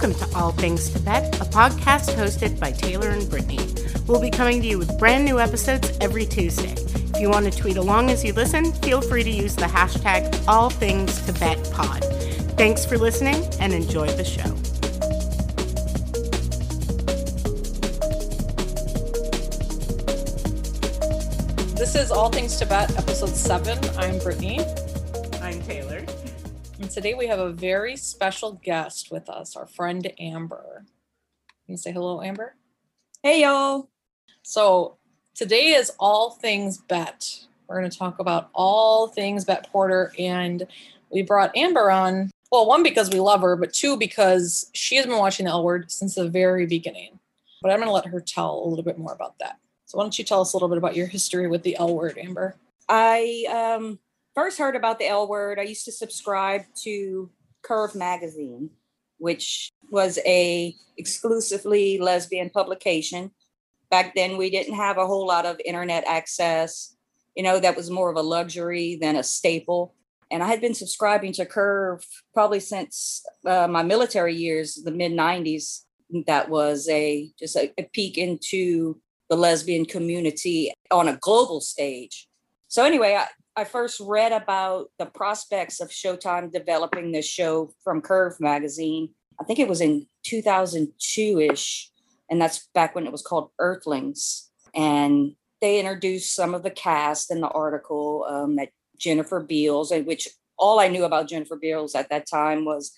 [0.00, 3.58] Welcome to All Things Tibette, a podcast hosted by Taylor and Brittany.
[4.06, 6.72] We'll be coming to you with brand new episodes every Tuesday.
[6.72, 10.30] If you want to tweet along as you listen, feel free to use the hashtag
[10.46, 12.56] AllThingsTibettePod.
[12.56, 14.48] Thanks for listening and enjoy the show.
[21.74, 23.78] This is All Things Tibette, episode seven.
[23.98, 24.60] I'm Brittany.
[27.00, 27.12] I'm Taylor.
[27.12, 30.84] And today we have a very special guest with us, our friend Amber.
[31.64, 32.56] Can you say hello, Amber?
[33.22, 33.88] Hey, y'all.
[34.42, 34.98] So
[35.34, 37.46] today is All Things Bette.
[37.66, 40.12] We're going to talk about all things Bette Porter.
[40.18, 40.66] And
[41.10, 45.06] we brought Amber on, well, one, because we love her, but two, because she has
[45.06, 47.18] been watching the L Word since the very beginning.
[47.62, 49.58] But I'm going to let her tell a little bit more about that.
[49.86, 51.94] So why don't you tell us a little bit about your history with the L
[51.94, 52.56] Word, Amber?
[52.90, 53.46] I
[53.78, 53.98] um,
[54.34, 55.58] first heard about the L Word.
[55.58, 57.30] I used to subscribe to
[57.62, 58.70] Curve magazine,
[59.18, 63.30] which was a exclusively lesbian publication.
[63.90, 66.96] Back then, we didn't have a whole lot of internet access.
[67.34, 69.94] You know, that was more of a luxury than a staple.
[70.30, 75.12] And I had been subscribing to Curve probably since uh, my military years, the mid
[75.12, 75.84] '90s.
[76.26, 82.28] That was a just a, a peek into the lesbian community on a global stage.
[82.66, 83.26] So anyway, I,
[83.60, 89.10] I first read about the prospects of Showtime developing this show from Curve magazine.
[89.38, 91.90] I think it was in 2002-ish,
[92.30, 94.50] and that's back when it was called Earthlings.
[94.74, 100.06] And they introduced some of the cast in the article um, that Jennifer Beals, and
[100.06, 102.92] which all I knew about Jennifer Beals at that time was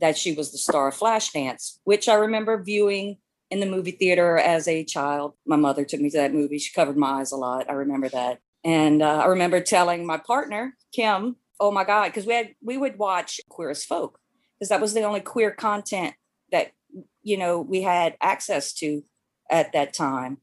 [0.00, 3.18] that she was the star of Flashdance, which I remember viewing
[3.52, 5.34] in the movie theater as a child.
[5.46, 6.58] My mother took me to that movie.
[6.58, 7.70] She covered my eyes a lot.
[7.70, 8.40] I remember that.
[8.64, 12.76] And uh, I remember telling my partner, Kim, oh my God, because we had we
[12.76, 14.18] would watch Queer as Folk,
[14.58, 16.14] because that was the only queer content
[16.52, 16.72] that
[17.22, 19.02] you know we had access to
[19.50, 20.38] at that time.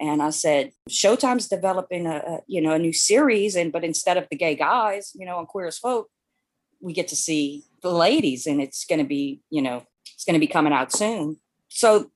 [0.00, 4.16] And I said, Showtime's developing a, a you know a new series, and but instead
[4.16, 6.08] of the gay guys, you know, on Queer as Folk,
[6.80, 9.84] we get to see the ladies, and it's going to be you know
[10.14, 11.38] it's going to be coming out soon.
[11.68, 12.10] So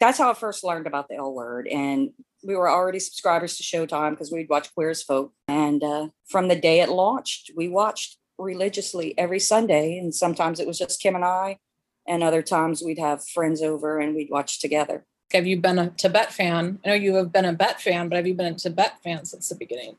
[0.00, 1.66] that's how I first learned about the L word.
[1.66, 2.10] And
[2.42, 5.32] we were already subscribers to Showtime because we'd watch Queer as Folk.
[5.48, 9.98] And uh, from the day it launched, we watched religiously every Sunday.
[9.98, 11.58] And sometimes it was just Kim and I,
[12.06, 15.04] and other times we'd have friends over and we'd watch together.
[15.32, 16.78] Have you been a Tibette fan?
[16.84, 19.26] I know you have been a Bette fan, but have you been a Tibette fan
[19.26, 19.96] since the beginning?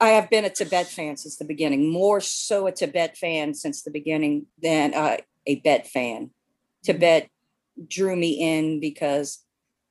[0.00, 3.82] I have been a Tibette fan since the beginning, more so a Tibette fan since
[3.82, 6.30] the beginning than uh, a Bette fan.
[6.82, 7.28] Tibette
[7.86, 9.44] drew me in because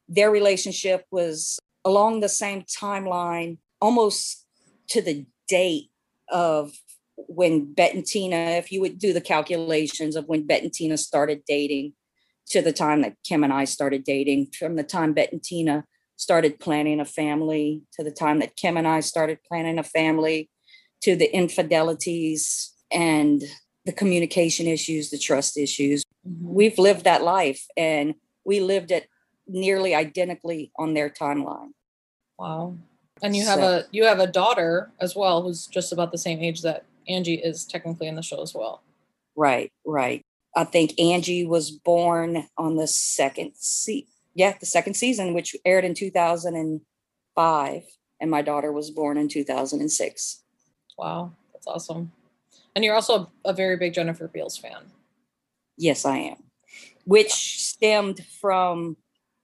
[0.09, 4.45] their relationship was along the same timeline, almost
[4.89, 5.89] to the date
[6.29, 6.73] of
[7.15, 10.97] when Bette and Tina, if you would do the calculations of when Bette and Tina
[10.97, 11.93] started dating
[12.47, 15.85] to the time that Kim and I started dating, from the time Bette and Tina
[16.15, 20.49] started planning a family to the time that Kim and I started planning a family
[21.01, 23.41] to the infidelities and
[23.85, 26.03] the communication issues, the trust issues.
[26.27, 26.53] Mm-hmm.
[26.53, 28.13] We've lived that life and
[28.45, 29.07] we lived it
[29.51, 31.71] nearly identically on their timeline.
[32.37, 32.77] Wow.
[33.23, 36.17] And you have so, a you have a daughter as well who's just about the
[36.17, 38.81] same age that Angie is technically in the show as well.
[39.35, 40.25] Right, right.
[40.55, 45.85] I think Angie was born on the second se- yeah, the second season which aired
[45.85, 47.83] in 2005
[48.19, 50.43] and my daughter was born in 2006.
[50.97, 52.11] Wow, that's awesome.
[52.75, 54.91] And you're also a very big Jennifer Beals fan.
[55.77, 56.37] Yes, I am.
[57.05, 58.97] Which stemmed from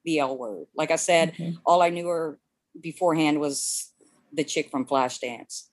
[0.07, 0.67] the L word.
[0.73, 1.57] Like I said, mm-hmm.
[1.65, 2.39] all I knew her
[2.79, 3.91] beforehand was
[4.33, 5.67] the chick from Flashdance.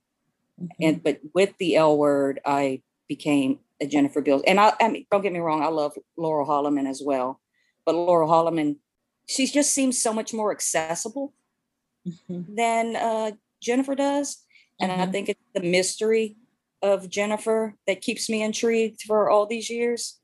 [0.61, 0.83] Mm-hmm.
[0.83, 4.43] And but with the L word, I became a Jennifer Beals.
[4.47, 7.41] And I, I mean, don't get me wrong, I love Laurel Holloman as well.
[7.87, 8.77] But Laurel Holloman,
[9.27, 11.33] she just seems so much more accessible
[12.07, 12.55] mm-hmm.
[12.55, 13.33] than uh,
[13.63, 14.43] Jennifer does.
[14.81, 15.13] And I mm-hmm.
[15.13, 16.37] think it's the mystery
[16.83, 20.19] of Jennifer that keeps me intrigued for all these years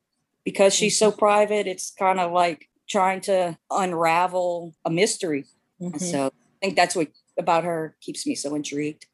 [0.44, 1.18] because she's so mm-hmm.
[1.18, 1.66] private.
[1.68, 5.46] It's kind of like trying to unravel a mystery.
[5.80, 5.98] Mm-hmm.
[5.98, 7.08] So I think that's what
[7.38, 9.06] about her keeps me so intrigued.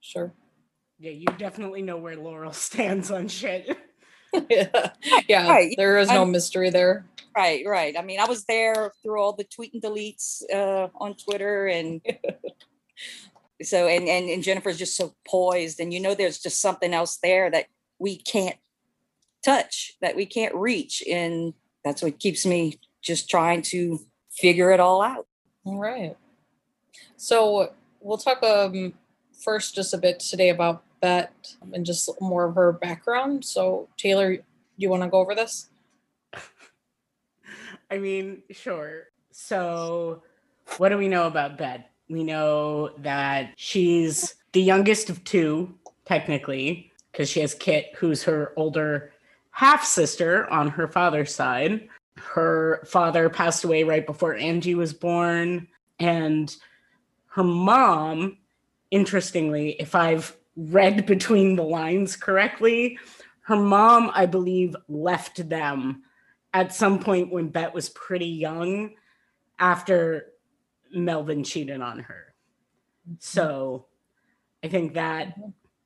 [0.00, 0.32] Sure.
[0.98, 3.76] Yeah, you definitely know where Laurel stands on shit.
[4.48, 4.90] yeah,
[5.28, 5.74] yeah right.
[5.76, 7.06] there is no I'm, mystery there.
[7.36, 7.96] Right, right.
[7.98, 12.00] I mean, I was there through all the tweet and deletes uh, on Twitter and
[13.62, 17.18] so and, and and jennifer's just so poised and you know there's just something else
[17.22, 17.66] there that
[17.98, 18.56] we can't
[19.44, 21.54] touch that we can't reach and
[21.84, 25.26] that's what keeps me just trying to figure it all out
[25.64, 26.16] all right
[27.16, 28.92] so we'll talk um
[29.32, 31.28] first just a bit today about Bette
[31.72, 34.42] and just more of her background so taylor do
[34.78, 35.68] you want to go over this
[37.90, 39.04] I mean, sure.
[39.30, 40.22] So,
[40.78, 41.84] what do we know about Bette?
[42.08, 45.74] We know that she's the youngest of two,
[46.04, 49.12] technically, because she has Kit, who's her older
[49.50, 51.88] half sister on her father's side.
[52.16, 55.68] Her father passed away right before Angie was born.
[55.98, 56.54] And
[57.26, 58.38] her mom,
[58.90, 62.98] interestingly, if I've read between the lines correctly,
[63.42, 66.02] her mom, I believe, left them
[66.54, 68.92] at some point when Bette was pretty young
[69.58, 70.32] after
[70.92, 72.34] Melvin cheated on her.
[73.18, 73.86] So
[74.62, 75.34] I think that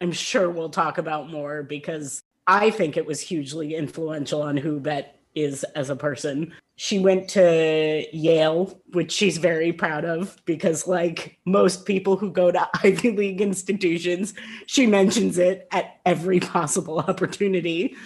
[0.01, 4.79] I'm sure we'll talk about more because I think it was hugely influential on who
[4.79, 5.11] Bette
[5.43, 6.53] is as a person.
[6.77, 12.51] She went to Yale, which she's very proud of because, like most people who go
[12.51, 14.35] to Ivy League institutions,
[14.67, 17.97] she mentions it at every possible opportunity.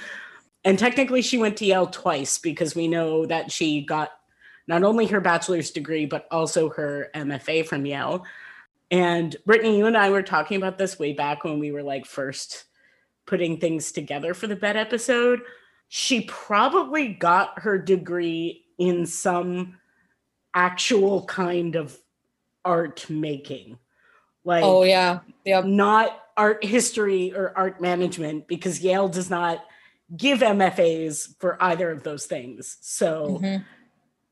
[0.64, 4.11] And technically, she went to Yale twice because we know that she got
[4.69, 8.25] not only her bachelor's degree, but also her MFA from Yale.
[8.90, 12.06] And Brittany, you and I were talking about this way back when we were like
[12.06, 12.64] first
[13.26, 15.40] putting things together for the Bette episode.
[15.94, 19.76] She probably got her degree in some
[20.54, 21.98] actual kind of
[22.64, 23.76] art making.
[24.42, 25.18] Like, oh, yeah.
[25.44, 25.66] Yep.
[25.66, 29.66] Not art history or art management because Yale does not
[30.16, 32.78] give MFAs for either of those things.
[32.80, 33.62] So mm-hmm.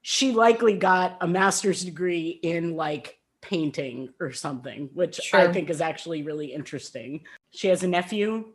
[0.01, 5.41] she likely got a master's degree in like painting or something, which sure.
[5.41, 7.21] I think is actually really interesting.
[7.51, 8.55] She has a nephew,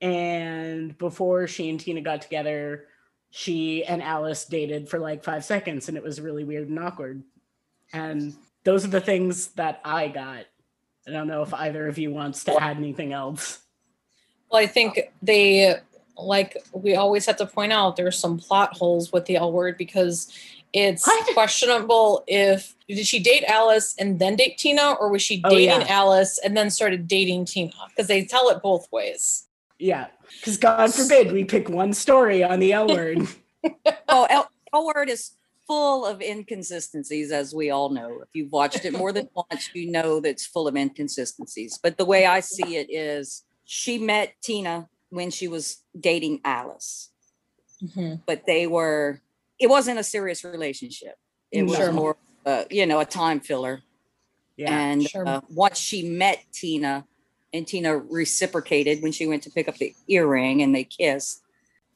[0.00, 2.86] and before she and Tina got together,
[3.30, 7.22] she and Alice dated for like five seconds, and it was really weird and awkward.
[7.92, 10.46] And those are the things that I got.
[11.06, 13.60] I don't know if either of you wants to add anything else.
[14.50, 15.76] Well, I think they
[16.16, 19.76] like we always have to point out there's some plot holes with the L word
[19.76, 20.32] because
[20.72, 21.34] it's what?
[21.34, 25.70] questionable if did she date Alice and then date Tina, or was she oh, dating
[25.70, 25.86] oh, yeah.
[25.88, 27.72] Alice and then started dating Tina?
[27.88, 29.43] Because they tell it both ways.
[29.78, 30.06] Yeah,
[30.38, 33.26] because God forbid we pick one story on the L word.
[34.08, 35.32] oh, L, L word is
[35.66, 38.20] full of inconsistencies, as we all know.
[38.22, 41.78] If you've watched it more than once, you know that it's full of inconsistencies.
[41.82, 47.10] But the way I see it is she met Tina when she was dating Alice.
[47.82, 48.16] Mm-hmm.
[48.26, 49.20] But they were,
[49.58, 51.16] it wasn't a serious relationship.
[51.50, 51.92] It was sure.
[51.92, 53.82] more, uh, you know, a time filler.
[54.56, 55.26] Yeah, and sure.
[55.26, 57.06] uh, once she met Tina,
[57.54, 61.40] and Tina reciprocated when she went to pick up the earring and they kissed,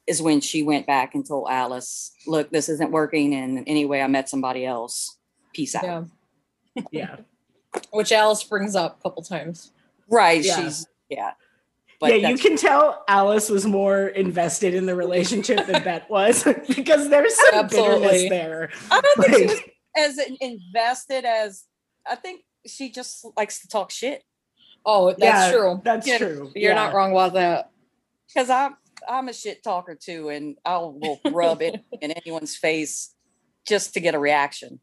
[0.07, 4.07] is when she went back and told Alice, "Look, this isn't working, and anyway, I
[4.07, 5.17] met somebody else.
[5.53, 6.07] Peace out."
[6.75, 7.15] Yeah, yeah.
[7.91, 9.71] Which Alice brings up a couple times.
[10.09, 10.43] Right.
[10.43, 10.63] Yeah.
[10.63, 11.31] She's yeah.
[11.99, 16.43] But yeah, you can tell Alice was more invested in the relationship than Bette was
[16.43, 17.99] because there's some Absolutely.
[17.99, 18.69] bitterness there.
[18.89, 19.55] I don't think she
[19.95, 21.65] was as invested as
[22.09, 24.23] I think she just likes to talk shit.
[24.85, 25.81] Oh, that's yeah, true.
[25.83, 26.51] That's you true.
[26.55, 26.75] You're yeah.
[26.75, 27.71] not wrong about that.
[28.27, 28.75] Because I'm
[29.07, 33.13] I'm a shit talker too, and I will rub it in anyone's face
[33.67, 34.79] just to get a reaction.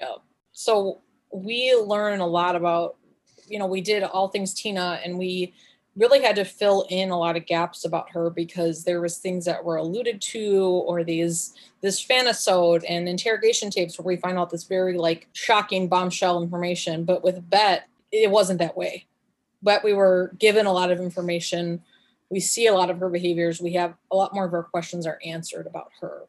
[0.00, 0.16] Yeah.
[0.52, 1.02] So
[1.32, 2.96] we learn a lot about,
[3.46, 5.54] you know, we did all things Tina, and we
[5.96, 9.44] really had to fill in a lot of gaps about her because there was things
[9.46, 14.50] that were alluded to or these this fanisode and interrogation tapes where we find out
[14.50, 17.82] this very like shocking bombshell information but with Bette
[18.12, 19.06] it wasn't that way
[19.62, 21.82] but we were given a lot of information.
[22.30, 23.60] We see a lot of her behaviors.
[23.60, 26.22] We have a lot more of our questions are answered about her.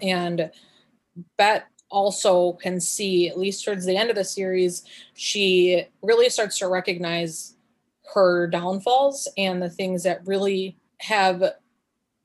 [0.00, 0.50] And
[1.36, 6.58] Bette also can see at least towards the end of the series she really starts
[6.58, 7.54] to recognize
[8.14, 11.42] her downfalls and the things that really have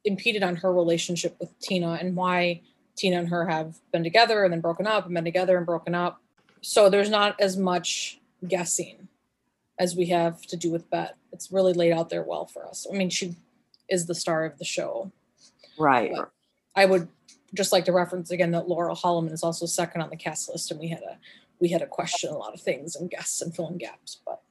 [0.05, 2.61] impeded on her relationship with Tina and why
[2.95, 5.93] Tina and her have been together and then broken up and been together and broken
[5.93, 6.21] up.
[6.61, 9.08] So there's not as much guessing
[9.79, 11.13] as we have to do with Bette.
[11.31, 12.85] It's really laid out there well for us.
[12.91, 13.35] I mean, she
[13.87, 15.11] is the star of the show.
[15.79, 16.11] Right.
[16.13, 16.31] But
[16.75, 17.07] I would
[17.53, 20.69] just like to reference again that Laurel Holloman is also second on the cast list,
[20.69, 21.17] and we had a
[21.59, 24.21] we had to question a lot of things and guess and fill in gaps.
[24.25, 24.41] But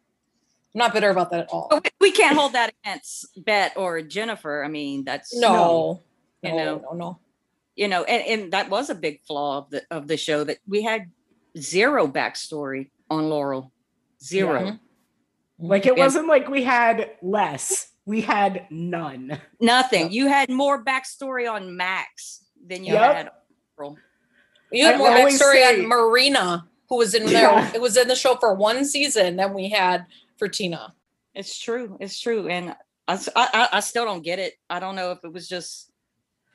[0.74, 1.70] I'm not bitter about that at all.
[2.00, 4.64] we can't hold that against Bette or Jennifer.
[4.64, 6.02] I mean, that's no,
[6.42, 7.18] you no, know, no, no.
[7.76, 10.58] You know, and, and that was a big flaw of the of the show that
[10.66, 11.10] we had
[11.56, 13.72] zero backstory on Laurel.
[14.20, 14.64] Zero.
[14.64, 14.76] Yeah.
[15.58, 17.88] Like it wasn't like we had less.
[18.06, 19.38] We had none.
[19.60, 20.12] Nothing.
[20.12, 23.14] You had more backstory on Max than you yep.
[23.14, 23.30] had
[23.76, 23.98] Laurel.
[24.72, 27.42] You had I more backstory say, on Marina, who was in there.
[27.42, 27.70] Yeah.
[27.74, 29.36] It was in the show for one season.
[29.36, 30.94] Then we had for Tina.
[31.34, 31.96] It's true.
[32.00, 32.48] It's true.
[32.48, 32.74] And
[33.06, 34.54] I, I, I still don't get it.
[34.70, 35.90] I don't know if it was just,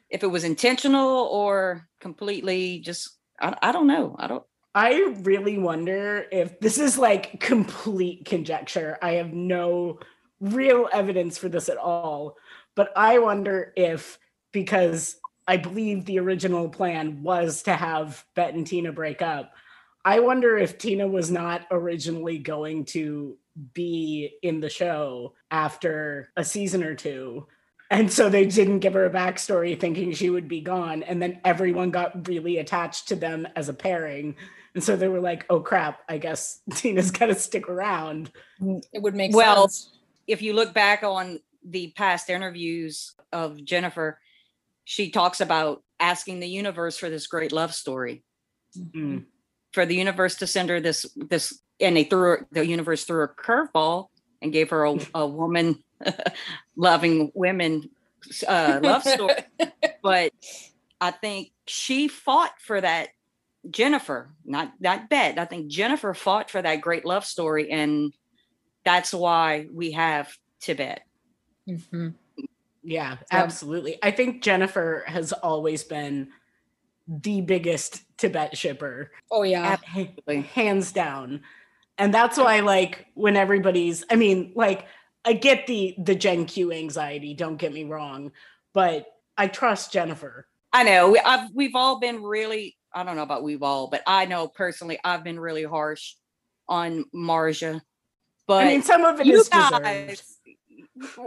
[0.09, 4.15] if it was intentional or completely just I, I don't know.
[4.17, 4.43] I don't
[4.75, 8.97] I really wonder if this is like complete conjecture.
[9.01, 9.99] I have no
[10.39, 12.37] real evidence for this at all.
[12.75, 14.17] But I wonder if,
[14.51, 19.53] because I believe the original plan was to have Bette and Tina break up,
[20.05, 23.37] I wonder if Tina was not originally going to
[23.73, 27.47] be in the show after a season or two.
[27.91, 31.03] And so they didn't give her a backstory thinking she would be gone.
[31.03, 34.35] And then everyone got really attached to them as a pairing.
[34.75, 38.31] And so they were like, oh crap, I guess Tina's got to stick around.
[38.91, 39.35] It would make sense.
[39.37, 39.99] Well, sense.
[40.27, 44.19] if you look back on the past interviews of Jennifer,
[44.83, 48.23] she talks about asking the universe for this great love story,
[48.77, 49.25] Mm.
[49.71, 53.27] for the universe to send her this this, and they threw the universe threw a
[53.27, 54.07] curveball
[54.41, 55.83] and gave her a, a woman
[56.75, 57.89] loving women
[58.47, 59.35] uh, love story.
[60.01, 60.33] but
[60.99, 63.09] I think she fought for that.
[63.69, 65.39] Jennifer, not not Bette.
[65.39, 68.13] I think Jennifer fought for that great love story, and
[68.83, 71.01] that's why we have Tibette.
[71.67, 72.13] Mhm.
[72.83, 73.17] Yeah, Yeah.
[73.31, 73.97] absolutely.
[74.03, 76.29] I think Jennifer has always been
[77.07, 79.77] the biggest Tibette shipper, Oh yeah.
[79.77, 80.41] Absolutely.
[80.41, 81.41] hands down.
[81.97, 84.85] And that's why, like, when everybody's, I mean, like,
[85.25, 87.33] I get the the Gen Q anxiety.
[87.33, 88.31] Don't get me wrong,
[88.73, 89.05] but
[89.37, 90.47] I trust Jennifer.
[90.73, 92.75] I know we, I've, we've all been really.
[92.93, 96.15] I don't know about we've all, but I know personally I've been really harsh
[96.67, 97.81] on Marja.
[98.47, 99.83] But I mean, some of it you is deserved.
[99.83, 100.37] guys,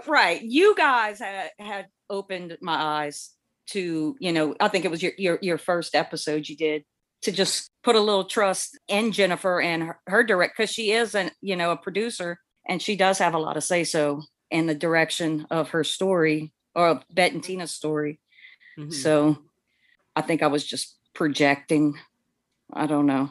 [0.06, 0.42] right?
[0.42, 3.30] You guys had had opened my eyes
[3.70, 6.85] to, you know, I think it was your your your first episode you did
[7.23, 11.14] to just put a little trust in Jennifer and her, her direct because she is
[11.14, 14.66] an you know a producer and she does have a lot of say so in
[14.66, 18.20] the direction of her story or of Bette and Tina's story.
[18.78, 18.92] Mhm.
[18.92, 19.38] So
[20.14, 21.99] I think I was just projecting.
[22.73, 23.30] I don't know.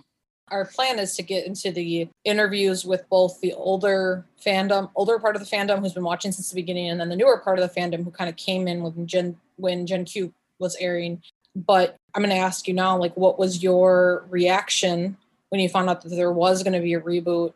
[0.49, 5.35] Our plan is to get into the interviews with both the older fandom, older part
[5.35, 7.67] of the fandom who's been watching since the beginning, and then the newer part of
[7.67, 11.21] the fandom who kind of came in when Gen when Gen Q was airing.
[11.55, 15.17] But I'm going to ask you now, like, what was your reaction
[15.49, 17.53] when you found out that there was going to be a reboot,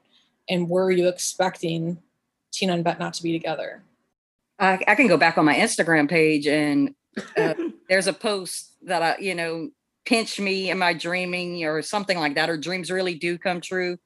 [0.47, 1.97] and were you expecting
[2.51, 3.83] Tina and Bette not to be together?
[4.57, 6.93] I, I can go back on my Instagram page and
[7.37, 7.53] uh,
[7.89, 9.71] there's a post that I, you know,
[10.09, 13.99] pinch me, am I dreaming or something like that, or dreams really do come true.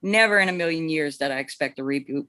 [0.00, 2.28] Never in a million years did I expect a reboot.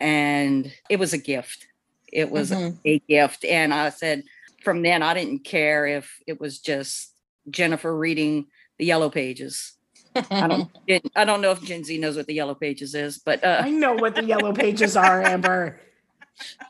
[0.00, 1.68] And it was a gift.
[2.12, 2.76] It was Mhm.
[2.84, 3.44] a gift.
[3.44, 4.24] And I said,
[4.64, 7.14] from then, I didn't care if it was just
[7.48, 8.46] Jennifer reading
[8.78, 9.74] the yellow pages.
[10.16, 10.68] I don't,
[11.14, 13.70] I don't know if Gen Z knows what the yellow pages is, but uh, I
[13.70, 15.78] know what the yellow pages are, Amber.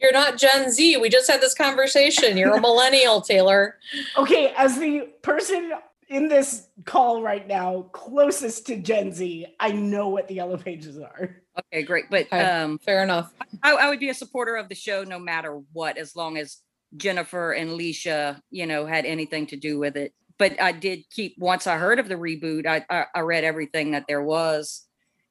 [0.00, 0.96] You're not Gen Z.
[0.96, 2.36] We just had this conversation.
[2.36, 3.76] You're a millennial, Taylor.
[4.16, 5.72] Okay, as the person
[6.08, 10.98] in this call right now closest to Gen Z, I know what the yellow pages
[10.98, 11.36] are.
[11.58, 12.06] okay, great.
[12.10, 13.32] But um, Fair enough.
[13.62, 16.58] I, I would be a supporter of the show no matter what, as long as
[16.96, 20.12] Jennifer and Leisha, you know, had anything to do with it.
[20.38, 23.92] But I did keep once I heard of the reboot, I I, I read everything
[23.92, 24.84] that there was,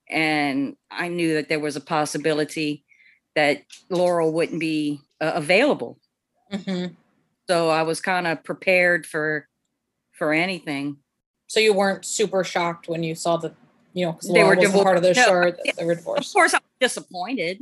[0.09, 2.85] and I knew that there was a possibility
[3.35, 5.99] that Laurel wouldn't be uh, available.
[6.51, 6.95] Mhm.
[7.49, 9.47] So I was kind of prepared for
[10.13, 10.97] for anything.
[11.47, 13.53] So you weren't super shocked when you saw that,
[13.93, 15.29] you know, They were wasn't part of the divorced.
[15.29, 17.59] show No, that they were Of course, I was disappointed.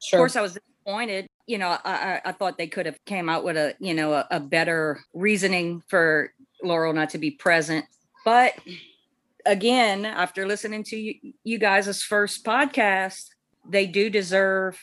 [0.00, 0.18] Sure.
[0.18, 1.26] Of course, I was disappointed.
[1.46, 4.12] You know, I, I, I thought they could have came out with a, you know,
[4.14, 7.84] a, a better reasoning for Laurel not to be present.
[8.24, 8.54] But
[9.44, 13.26] again, after listening to you, you guys' first podcast,
[13.68, 14.78] they do deserve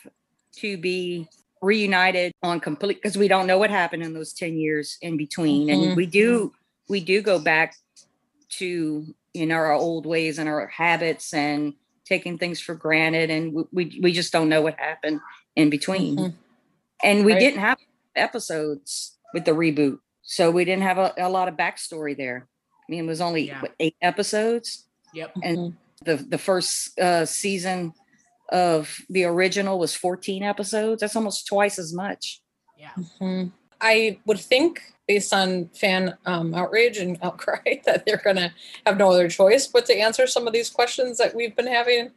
[0.57, 1.27] to be
[1.61, 5.67] reunited on complete because we don't know what happened in those 10 years in between.
[5.67, 5.73] Mhm.
[5.87, 6.53] And we do,
[6.87, 7.75] we do go back
[8.51, 11.73] to, you know, our old ways and our habits and
[12.05, 13.29] taking things for granted.
[13.31, 15.19] And we, we, we just don't know what happened
[15.55, 16.17] in between.
[16.17, 16.33] Mhm.
[17.03, 17.39] And we Right.
[17.39, 17.77] didn't have
[18.15, 19.99] episodes with the reboot.
[20.21, 22.47] So we didn't have a, a lot of backstory there.
[22.87, 23.61] I mean, it was only Yeah.
[23.61, 24.85] what, eight episodes.
[25.13, 25.31] Yep.
[25.43, 25.73] And Mhm.
[26.03, 27.93] the the first uh, season
[28.49, 31.01] of the original was 14 episodes.
[31.01, 32.41] That's almost twice as much.
[32.77, 32.91] Yeah.
[33.19, 33.51] Mhm.
[33.81, 38.51] I would think, based on fan um, outrage and outcry, that they're going to
[38.85, 42.11] have no other choice but to answer some of these questions that we've been having.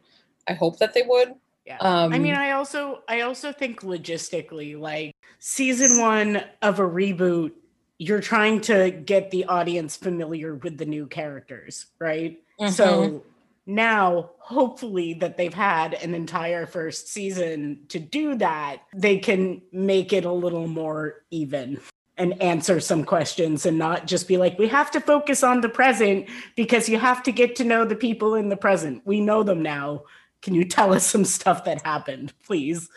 [0.47, 1.33] I hope that they would.
[1.65, 1.77] Yeah.
[1.81, 7.51] Um, I mean, I also I also think logistically, like season one of a reboot,
[7.99, 12.39] you're trying to get the audience familiar with the new characters, right?
[12.59, 12.71] mhm.
[12.71, 13.23] So
[13.69, 20.11] now, hopefully, that they've had an entire first season to do that, they can make
[20.11, 21.79] it a little more even
[22.17, 25.69] and answer some questions and not just be like, we have to focus on the
[25.69, 29.03] present because you have to get to know the people in the present.
[29.05, 30.01] We know them now.
[30.41, 32.89] Can you tell us some stuff that happened, please?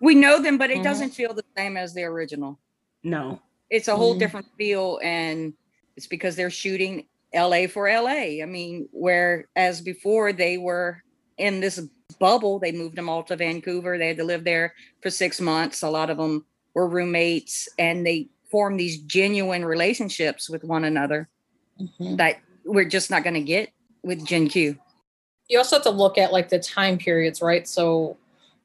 [0.00, 0.84] We know them, but it Mhm.
[0.84, 2.60] doesn't feel the same as the original.
[3.02, 3.40] No.
[3.70, 4.20] It's a whole Mhm.
[4.20, 5.52] different feel, and
[5.96, 8.42] it's because they're shooting LA for LA.
[8.42, 11.02] I mean, whereas before they were
[11.38, 11.80] in this
[12.18, 13.98] bubble, they moved them all to Vancouver.
[13.98, 15.82] They had to live there for six months.
[15.82, 21.28] A lot of them were roommates, and they formed these genuine relationships with one another
[21.80, 22.18] Mhm.
[22.18, 23.70] that we're just not going to get
[24.02, 24.78] with Gen Q.
[25.48, 27.68] you also have to look at like the time periods, right?
[27.68, 28.16] So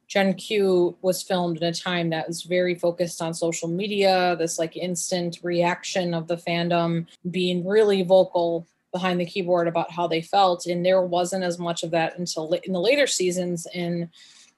[0.08, 4.58] Gen Q was filmed in a time that was very focused on social media, this
[4.58, 10.22] like instant reaction of the fandom being really vocal behind the keyboard about how they
[10.22, 10.66] felt.
[10.66, 14.10] And there wasn't as much of that until in the later seasons in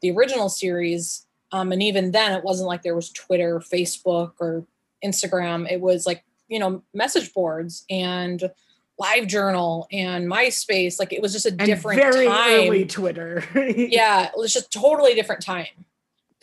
[0.01, 1.25] the original series.
[1.51, 4.65] Um, and even then, it wasn't like there was Twitter, Facebook, or
[5.03, 5.69] Instagram.
[5.69, 8.51] It was like, you know, message boards and
[8.99, 10.99] live journal and MySpace.
[10.99, 12.67] Like it was just a And different very time.
[12.67, 13.43] early Twitter.
[13.55, 15.67] Yeah, it was just totally different time.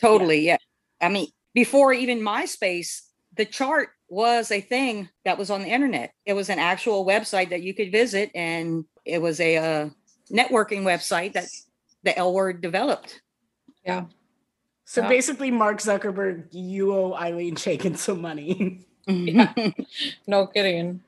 [0.01, 0.57] Totally, yeah.
[1.01, 3.01] I mean, before even MySpace,
[3.35, 6.11] the chart was a thing that was on the internet.
[6.25, 9.89] It was an actual website that you could visit, and it was a uh,
[10.31, 11.47] networking website that
[12.03, 13.21] the L word developed.
[13.85, 14.05] Yeah.
[14.85, 15.09] So Yeah.
[15.09, 18.83] basically, Mark Zuckerberg, you owe Ilene Chaiken some money.
[19.09, 19.53] Yeah.
[20.27, 21.01] No kidding.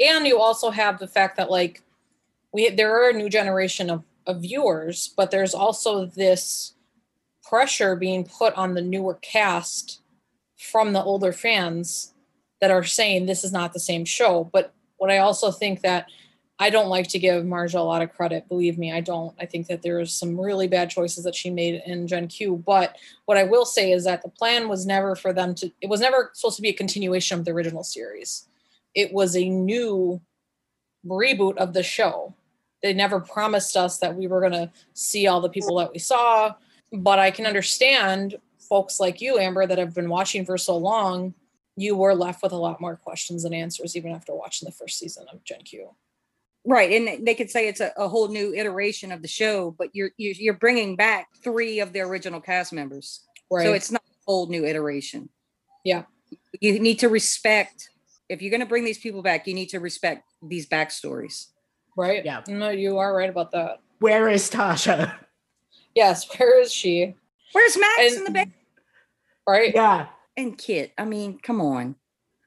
[0.00, 1.82] And you also have the fact that like
[2.52, 6.74] we there are a new generation of, of viewers, but there's also this
[7.42, 10.00] pressure being put on the newer cast
[10.58, 12.14] from the older fans
[12.60, 14.48] that are saying this is not the same show.
[14.52, 16.06] But what I also think that
[16.58, 18.48] I don't like to give Marja a lot of credit.
[18.48, 19.34] Believe me, I don't.
[19.40, 22.62] I think that there's some really bad choices that she made in Gen Q.
[22.64, 25.88] But what I will say is that the plan was never for them to, it
[25.88, 28.46] was never supposed to be a continuation of the original series.
[28.94, 30.20] It was a new
[31.06, 32.34] reboot of the show.
[32.82, 35.98] They never promised us that we were going to see all the people that we
[35.98, 36.54] saw.
[36.92, 38.36] But I can understand
[38.68, 41.34] folks like you, Amber, that have been watching for so long.
[41.76, 44.98] You were left with a lot more questions than answers, even after watching the first
[44.98, 45.90] season of Gen Q.
[46.64, 49.88] right, and they could say it's a, a whole new iteration of the show, but
[49.92, 53.64] you're you're, you're bringing back three of the original cast members, Right.
[53.64, 55.28] so it's not a whole new iteration.
[55.84, 56.04] Yeah.
[56.60, 57.90] you need to respect.
[58.28, 61.48] If you're going to bring these people back, you need to respect these backstories.
[61.96, 62.24] right.
[62.24, 62.42] Yeah.
[62.48, 63.80] No, you are right about that.
[64.00, 65.14] Where is Tasha?
[65.94, 66.26] Yes.
[66.38, 67.14] Where is she?
[67.52, 68.48] Where's Max And- in the back?
[69.46, 69.72] Right.
[69.74, 70.06] Yeah.
[70.36, 70.92] And Kit.
[70.98, 71.96] I mean, come on.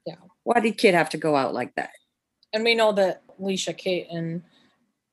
[0.06, 0.16] Yeah.
[0.44, 1.92] Why did Kit have to go out like that?
[2.54, 4.42] and we know that Leisha, Kate, and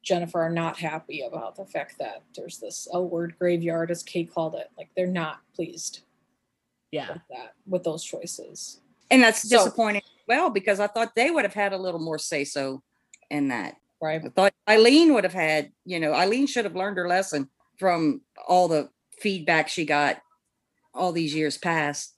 [0.02, 4.32] Jennifer are not happy about the fact that there's this L word graveyard, as Kate
[4.32, 4.70] called it.
[4.78, 6.00] Like they're not pleased
[6.90, 7.12] Yeah.
[7.12, 8.80] with that, with those choices.
[9.10, 10.02] And that's So- disappointing.
[10.26, 12.82] Well, because I thought they would have had a little more say so
[13.30, 13.76] in that.
[14.00, 14.22] Right.
[14.24, 18.20] I thought Ilene would have had, you know, Ilene should have learned her lesson from
[18.46, 20.20] all the feedback she got
[20.92, 22.14] all these years past.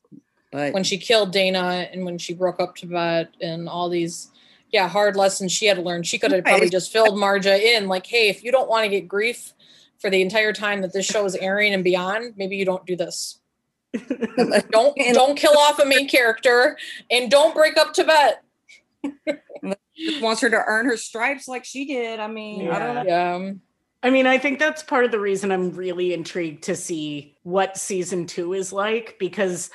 [0.53, 4.31] But When she killed Dana and when she broke up to bed and all these,
[4.71, 6.03] yeah, hard lessons she had to learn.
[6.03, 6.53] She could have Right.
[6.53, 9.53] probably just filled Marja in, like, hey, if you don't want to get grief
[9.99, 12.97] for the entire time that this show is airing and beyond, maybe you don't do
[12.97, 13.41] this.
[14.71, 16.77] Don't And- don't kill off a main character
[17.11, 18.43] and don't break up Tibette.
[20.21, 22.21] wants her to earn her stripes like she did.
[22.21, 23.03] I mean, I don't know.
[23.05, 23.35] Yeah.
[23.35, 23.61] um,
[24.03, 27.77] I mean, I think that's part of the reason I'm really intrigued to see what
[27.77, 29.71] season two is like because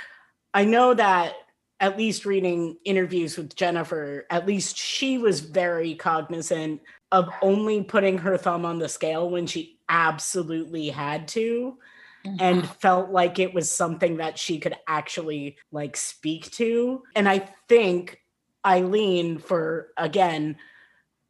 [0.54, 1.34] I know that
[1.80, 6.82] at least reading interviews with Jennifer, at least she was very cognizant
[7.12, 11.78] of only putting her thumb on the scale when she absolutely had to
[12.26, 12.74] and mm-hmm.
[12.74, 17.04] felt like it was something that she could actually like speak to.
[17.16, 18.22] And I think
[18.66, 20.58] Ilene, for again,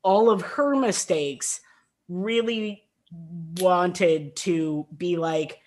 [0.04, 1.62] all of her mistakes,
[2.10, 2.84] really
[3.60, 5.60] wanted to be like,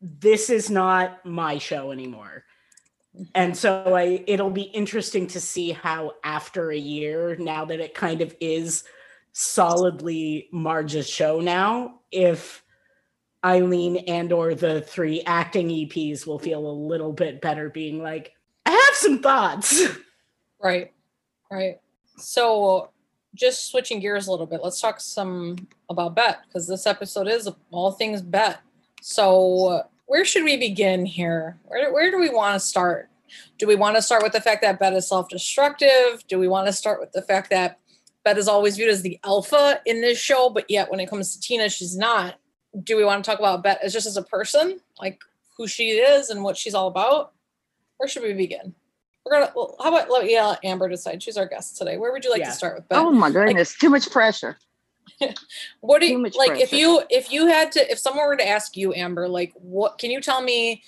[0.00, 2.44] this is not my show anymore.
[3.14, 3.24] Mm-hmm.
[3.34, 7.94] And so I it'll be interesting to see how after a year, now that it
[7.94, 8.84] kind of is
[9.32, 12.62] solidly Marja's show now, if
[13.44, 18.32] Ilene and or the three acting EPs will feel a little bit better being like,
[18.66, 19.82] I have some thoughts.
[20.62, 20.92] Right.
[21.50, 21.80] Right.
[22.18, 22.90] So
[23.34, 25.56] just switching gears a little bit, let's talk some
[25.90, 28.58] about Bette because this episode is all things Bette.
[29.00, 31.58] So where should we begin here?
[31.64, 33.08] Where, where do we want to start?
[33.58, 36.24] Do we want to start with the fact that Bette is self-destructive?
[36.28, 37.80] Do we want to start with the fact that
[38.22, 41.34] Bette is always viewed as the alpha in this show, but yet when it comes
[41.34, 42.36] to Tina, she's not?
[42.84, 45.20] Do we want to talk about Bette as just as a person, like
[45.56, 47.32] who she is and what she's all about?
[47.98, 48.74] Where should we begin?
[49.24, 49.52] we're gonna.
[49.54, 51.22] Well, how about let yeah, let Amber decide?
[51.22, 51.96] She's our guest today.
[51.96, 52.46] Where would you like Yeah.
[52.46, 52.88] to start with?
[52.88, 53.00] Bette?
[53.00, 54.56] Oh my goodness, too much pressure.
[55.80, 56.58] what do you much like?
[56.60, 59.98] If you if you had to, if someone were to ask you, Amber, like, what
[59.98, 60.82] can you tell me?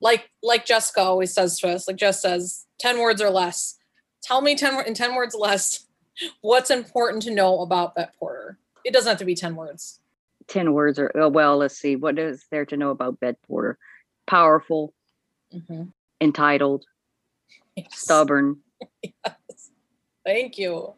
[0.00, 3.76] Like like Jessica always says to us, like Jess says, ten words or less.
[4.22, 5.86] Tell me ten wo- in ten words less.
[6.40, 8.56] What's important to know about Bette Porter?
[8.84, 10.00] It doesn't have to be ten words.
[10.48, 11.96] 10 words or, oh, well, let's see.
[11.96, 13.78] What is there to know about Bette Porter?
[14.26, 14.92] Powerful,
[15.52, 15.92] Mhm.
[16.20, 16.84] entitled,
[17.76, 17.86] Yes.
[17.92, 18.60] stubborn,
[20.24, 20.94] Thank you.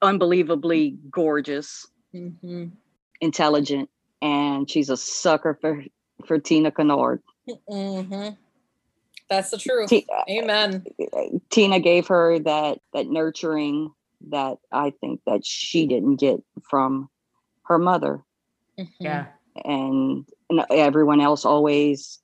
[0.00, 2.66] unbelievably gorgeous, hmm
[3.20, 3.88] intelligent,
[4.20, 5.84] and she's a sucker for,
[6.26, 7.22] for Tina Kennard.
[7.68, 8.28] hmm
[9.28, 9.90] That's the truth.
[9.90, 10.84] Ti- Amen.
[11.50, 13.92] Tina gave her that that nurturing
[14.28, 17.08] that I think that she didn't get from
[17.64, 18.24] her mother.
[18.82, 18.88] Mhm.
[18.98, 19.26] Yeah.
[19.64, 22.18] and, and everyone else always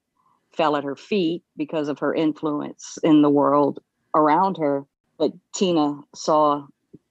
[0.53, 3.81] fell at her feet because of her influence in the world
[4.15, 4.85] around her
[5.19, 6.67] but tina saw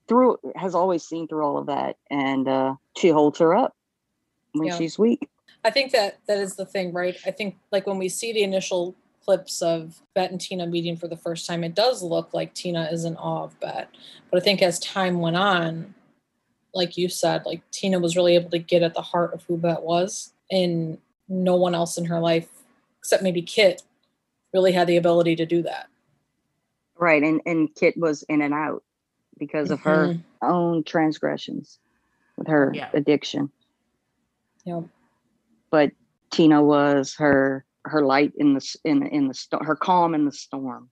[0.08, 3.74] through has always seen through all of that and uh, she holds her up
[4.52, 4.76] when Yeah.
[4.76, 5.28] she's weak
[5.64, 7.16] I think that that is the thing, right?
[7.26, 11.08] I think like when we see the initial clips of Bette and Tina meeting for
[11.08, 13.88] the first time, it does look like Tina is in awe of Bette.
[14.30, 15.94] But I think as time went on,
[16.74, 19.56] like you said, like Tina was really able to get at the heart of who
[19.56, 22.48] Bette was, and no one else in her life,
[22.98, 23.82] except maybe Kit,
[24.52, 25.88] really had the ability to do that.
[27.00, 28.82] right and and kit was in and out
[29.38, 30.22] because of her Mhm.
[30.42, 31.78] own transgressions
[32.36, 32.90] with her Yeah.
[32.92, 33.52] addiction
[34.64, 34.82] Yep.
[35.70, 35.92] but
[36.32, 40.24] tina was her her light in the s- in in the sto- her calm in
[40.24, 40.90] the storm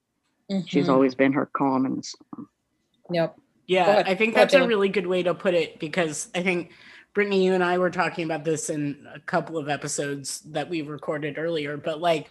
[0.66, 0.92] she's Mhm.
[0.92, 2.48] always been her calm in the storm
[3.10, 3.36] Yep.
[3.66, 4.08] Yeah, ahead.
[4.08, 6.72] I think ahead, that's a really good way to put it because I think
[7.14, 10.82] Brittany, you and I were talking about this in a couple of episodes that we
[10.82, 12.30] recorded earlier, but like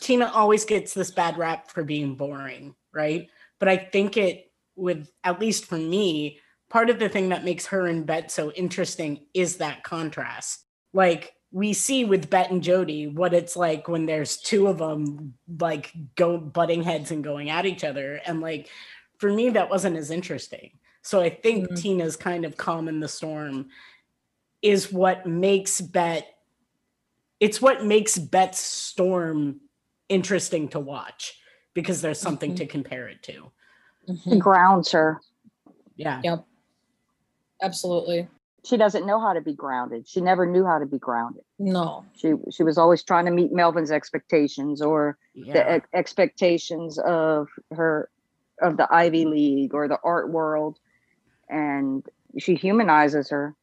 [0.00, 3.28] Tina always gets this bad rap for being boring, right?
[3.58, 6.38] But I think it with at least for me,
[6.70, 10.64] part of the thing that makes her and Bette so interesting is that contrast.
[10.94, 15.34] Like we see with Bette and Jodi what it's like when there's two of them
[15.58, 18.68] like go butting heads and going at each other and like
[19.18, 20.70] for me that wasn't as interesting
[21.02, 21.80] so i think Mhm.
[21.82, 23.68] tina's kind of calm in the storm
[24.62, 26.26] is what makes Bette
[27.40, 29.60] it's what makes Bette's storm
[30.08, 31.38] interesting to watch
[31.74, 32.56] because there's something Mhm.
[32.56, 33.52] to compare it to
[34.26, 35.20] it grounds her
[35.96, 36.44] yeah Yep.
[37.62, 38.28] Absolutely.
[38.64, 40.06] she doesn't know how to be grounded.
[40.08, 41.42] She never knew how to be grounded.
[41.58, 42.04] No.
[42.16, 47.48] She she was always trying to meet Melvin's expectations or the yeah ex- expectations of
[47.72, 48.10] her
[48.62, 50.78] of the Ivy League or the art world,
[51.48, 52.04] and
[52.38, 53.54] she humanizes her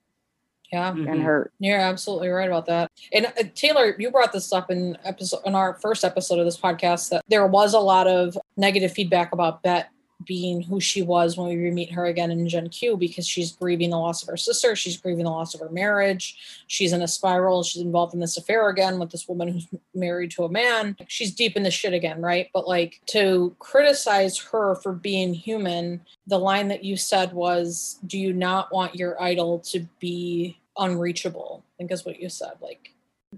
[0.71, 0.89] Yeah.
[0.89, 1.21] and Mhm.
[1.23, 1.51] her.
[1.59, 2.91] You're absolutely right about that.
[3.13, 6.57] And uh, Taylor, you brought this up in episode in our first episode of this
[6.57, 9.87] podcast that there was a lot of negative feedback about Bette
[10.23, 13.89] being who she was when we meet her again in Gen Q because she's grieving
[13.89, 17.07] the loss of her sister, she's grieving the loss of her marriage, she's in a
[17.07, 20.95] spiral, she's involved in this affair again with this woman who's married to a man.
[21.07, 22.49] She's deep in the shit again, right?
[22.53, 28.17] But like to criticize her for being human, the line that you said was, "Do
[28.17, 32.53] you not want your idol to be unreachable?" I think is what you said.
[32.61, 32.93] Like,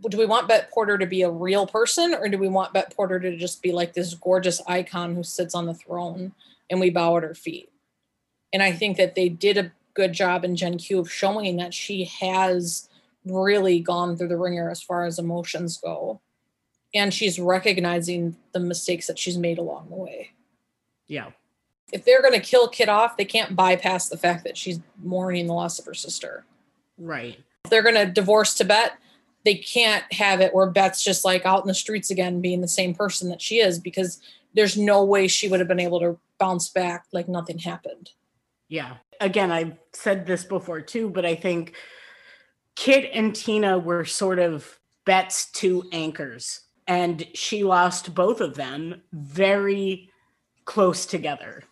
[0.10, 2.94] do we want Bette Porter to be a real person, or do we want Bette
[2.96, 6.34] Porter to just be like this gorgeous icon who sits on the throne
[6.70, 7.70] and we bow at her feet?
[8.54, 11.74] And I think that they did a good job in Gen Q of showing that
[11.74, 12.90] she has
[13.26, 16.22] really gone through the ringer as far as emotions go.
[16.94, 20.32] And she's recognizing the mistakes that she's made along the way
[21.08, 21.32] yeah
[21.94, 25.48] if they're going to kill Kit off, they can't bypass the fact that she's mourning
[25.48, 26.44] the loss of her sister.
[26.98, 28.98] right If they're going to divorce Tibette,
[29.46, 32.68] they can't have it where Beth's just like out in the streets again, being the
[32.68, 34.22] same person that she is, because
[34.54, 38.12] there's no way she would have been able to bounce back like nothing happened.
[38.70, 38.98] Yeah.
[39.20, 41.76] Again, I've said this before too, but I think
[42.76, 49.02] Kit and Tina were sort of Bette's two anchors, and she lost both of them
[49.14, 50.12] very
[50.66, 51.64] close together.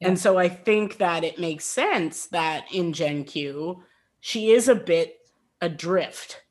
[0.00, 0.08] Yeah.
[0.08, 3.84] And so I think that it makes sense that in Gen Q,
[4.20, 5.18] she is a bit
[5.60, 6.42] adrift.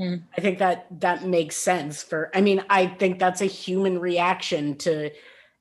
[0.00, 0.22] Mhm.
[0.36, 4.76] I think that that makes sense for I mean I think that's a human reaction
[4.78, 5.10] to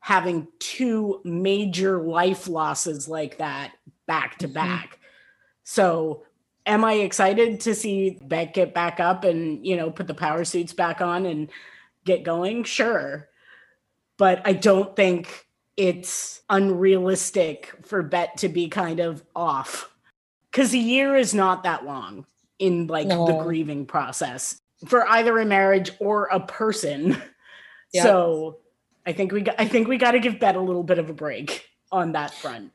[0.08, 3.74] having two major life losses like that
[4.06, 4.54] back to Mhm.
[4.54, 5.00] back.
[5.65, 6.24] So
[6.65, 10.46] am I excited to see Beck get back up and you know put the power
[10.46, 11.50] suits back on and
[12.06, 12.63] get going?
[12.63, 13.28] Sure.
[14.15, 19.93] But I don't think it's unrealistic for Bette to be kind of off.
[20.54, 22.26] Cause a year is not that long
[22.60, 27.22] in like the grieving process for either a marriage or a person.
[27.93, 28.60] So
[29.08, 31.10] I think we got, I think we got to give Bette a little bit of
[31.10, 32.72] a break on that front.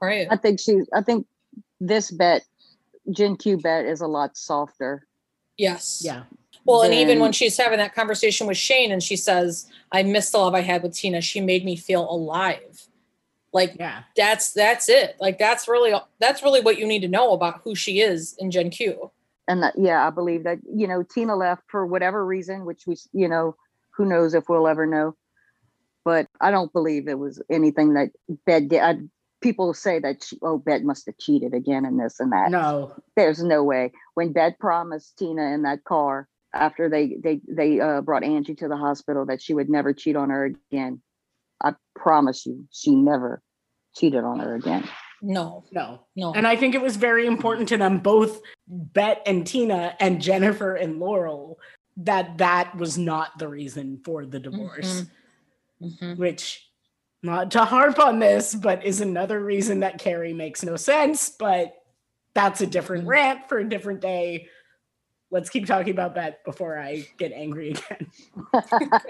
[0.00, 0.26] Right.
[0.30, 0.80] I think she.
[0.94, 1.26] I think
[1.80, 2.44] this Bette,
[3.10, 5.06] Gen Q Bette, is a lot softer.
[5.58, 6.02] Yes.
[6.04, 6.22] Yeah.
[6.64, 10.30] Well, and even when she's having that conversation with Shane and she says, I miss
[10.30, 11.20] the love I had with Tina.
[11.20, 12.86] She made me feel alive.
[13.52, 14.04] Like Yeah.
[14.16, 15.16] that's that's it.
[15.20, 18.50] Like that's really that's really what you need to know about who she is in
[18.50, 19.10] Gen Q.
[19.48, 22.96] and that, yeah, I believe that you know Tina left for whatever reason, which we,
[23.12, 23.54] you know,
[23.90, 25.14] who knows if we'll ever know.
[26.04, 28.10] But I don't believe it was anything that
[28.46, 28.80] Bette did.
[28.80, 28.96] I,
[29.40, 32.50] people say that she, oh, Bette must have cheated again and this and that.
[32.50, 32.94] No.
[33.16, 33.92] There's no way.
[34.14, 38.68] When Bette promised Tina in that car after they they they uh, brought Angie to
[38.68, 41.00] the hospital that she would never cheat on her again,
[41.62, 43.42] I promise you, she never
[43.94, 44.88] cheated on her again.
[45.24, 46.00] No, No.
[46.16, 46.32] no.
[46.34, 50.74] And I think it was very important to them both, Bette and Tina and Jennifer
[50.74, 51.58] and Laurel,
[51.98, 55.04] that that was not the reason for the divorce.
[55.82, 56.16] Mhm.
[56.16, 56.68] Which,
[57.22, 61.30] not to harp on this, but is another reason that Carrie makes no sense.
[61.30, 61.74] But
[62.34, 63.08] that's a different Mhm.
[63.08, 64.48] rant for a different day.
[65.30, 68.06] Let's keep talking about Bette before I get angry again.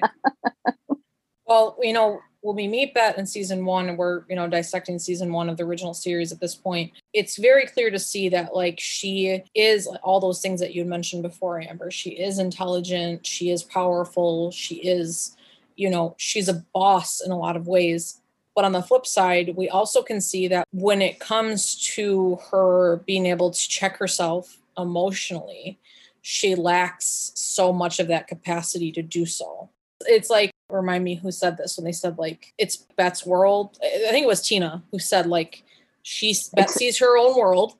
[1.44, 4.98] Well, you know, when we meet Bette in season one, and we're, you know, dissecting
[4.98, 8.54] season one of the original series at this point, it's very clear to see that,
[8.54, 11.90] like, she is all those things that you had mentioned before, Amber.
[11.90, 15.37] She is intelligent, she is powerful, she is,
[15.76, 18.20] you know, she's a boss in a lot of ways.
[18.54, 22.98] But on the flip side, we also can see that when it comes to her
[23.06, 25.78] being able to check herself emotionally,
[26.20, 29.70] she lacks so much of that capacity to do so.
[30.02, 33.78] It's like, remind me who said this when they said, like, it's Bette's world.
[33.82, 35.62] I I think it was Tina who said, like,
[36.02, 37.74] she Bette It's- sees her own world.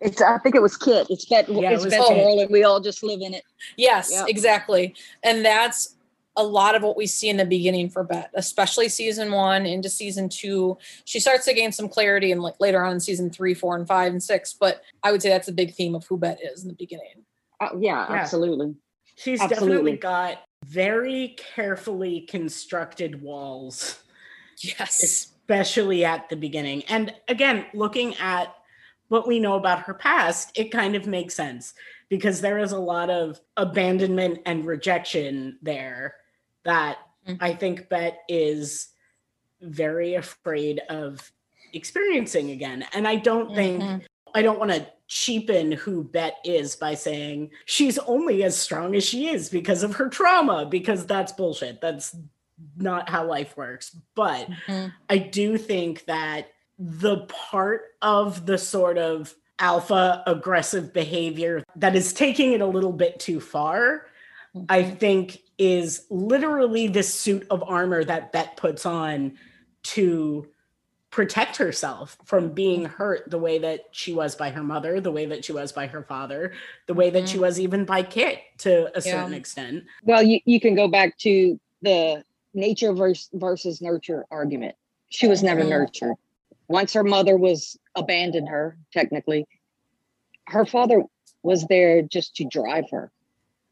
[0.00, 1.08] It's I think it was Kit.
[1.10, 1.52] It's Bette.
[1.52, 2.16] Yeah, it it's was Bette's Kit.
[2.24, 3.42] world, and we all just live in it.
[3.76, 4.28] Yes, Yep.
[4.28, 4.94] exactly.
[5.24, 5.96] And that's
[6.38, 9.90] a lot of what we see in the beginning for Bette, especially season one into
[9.90, 10.78] season two.
[11.04, 13.86] She starts to gain some clarity and like later on in season three, four, and
[13.86, 14.54] five and six.
[14.54, 17.24] But I would say that's a big theme of who Bette is in the beginning.
[17.60, 18.16] Uh, yeah, Yeah.
[18.16, 18.74] absolutely.
[19.16, 19.68] She's Absolutely.
[19.68, 24.00] definitely got very carefully constructed walls.
[24.60, 25.02] Yes.
[25.02, 26.82] especially at the beginning.
[26.88, 28.54] And again, looking at
[29.08, 31.74] what we know about her past, it kind of makes sense
[32.08, 36.16] because there is a lot of abandonment and rejection there
[36.68, 37.38] that Mhm.
[37.40, 38.88] I think Bette is
[39.60, 41.32] very afraid of
[41.72, 42.84] experiencing again.
[42.92, 44.02] And I don't think Mhm.
[44.34, 49.04] I don't want to cheapen who Bette is by saying she's only as strong as
[49.04, 51.80] she is because of her trauma, because that's bullshit.
[51.80, 52.14] That's
[52.76, 53.96] not how life works.
[54.14, 54.92] But Mhm.
[55.08, 62.12] I do think that the part of the sort of alpha aggressive behavior that is
[62.12, 64.06] taking it a little bit too far,
[64.68, 64.98] I Mhm.
[64.98, 69.36] think is literally this suit of armor that Bette puts on
[69.82, 70.46] to
[71.10, 75.26] protect herself from being hurt the way that she was by her mother, the way
[75.26, 76.52] that she was by her father,
[76.86, 79.38] the way that she was even by Kit to a certain Yeah.
[79.38, 79.84] extent.
[80.04, 82.22] Well, you, you can go back to the
[82.54, 84.76] nature versus, versus nurture argument.
[85.08, 85.70] She was never Mhm.
[85.70, 86.14] nurtured.
[86.68, 89.46] Once her mother was abandoned her, technically,
[90.48, 91.02] her father
[91.42, 93.10] was there just to drive her.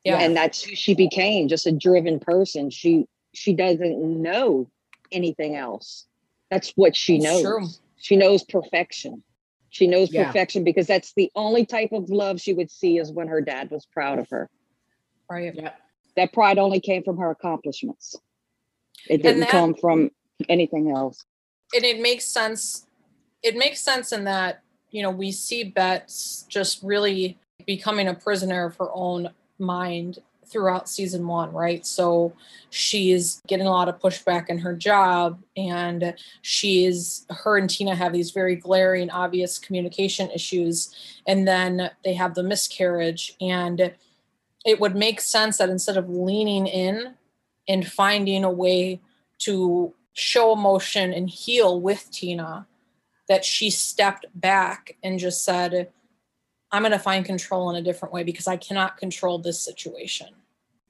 [0.07, 0.21] Yeah.
[0.21, 2.71] And that's who she became, just a driven person.
[2.71, 4.71] She she doesn't know
[5.13, 6.07] anything else.
[6.51, 7.43] That's what she knows.
[7.43, 7.67] true.
[7.97, 9.23] She knows perfection.
[9.71, 10.27] She knows Yeah.
[10.27, 13.71] perfection because that's the only type of love she would see is when her dad
[13.71, 14.49] was proud of her
[15.29, 15.53] Right.
[15.55, 15.73] Yeah.
[16.15, 18.15] that pride only came from her accomplishments.
[19.09, 20.11] It didn't that- come from
[20.49, 21.25] anything else.
[21.75, 22.87] and it makes sense
[23.43, 24.61] it makes sense in that
[24.93, 30.89] you know we see bets just really becoming a prisoner of her own mind throughout
[30.89, 31.85] season one right?
[31.85, 32.33] So
[32.71, 38.13] she's getting a lot of pushback in her job and she's her and tina have
[38.13, 40.95] these very glaring obvious communication issues
[41.27, 43.93] and then they have the miscarriage and
[44.67, 47.15] it would make sense that instead of leaning in
[47.69, 49.01] and finding a way
[49.39, 52.67] to show emotion and heal with Tina
[53.29, 55.89] that she stepped back and just said,
[56.77, 60.29] I'm going to find control in a different way because I cannot control this situation.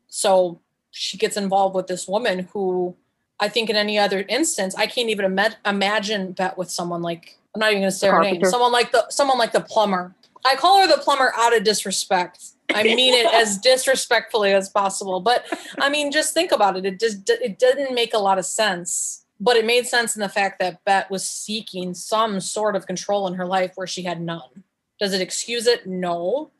[0.08, 2.96] So she gets involved with this woman who
[3.38, 7.38] I think in any other instance, I can't even ima- imagine Bette with someone like,
[7.54, 10.12] I'm not even going to say her name, someone like the, someone like the plumber.
[10.44, 12.44] I call her the plumber out of disrespect.
[12.74, 15.44] I mean it as disrespectfully as possible, but
[15.78, 16.84] I mean, just think about it.
[16.84, 20.28] It just it didn't make a lot of sense, but it made sense in the
[20.28, 24.20] fact that Bette was seeking some sort of control in her life where she had
[24.20, 24.64] none.
[24.98, 25.86] Does it excuse it?
[25.86, 26.50] No,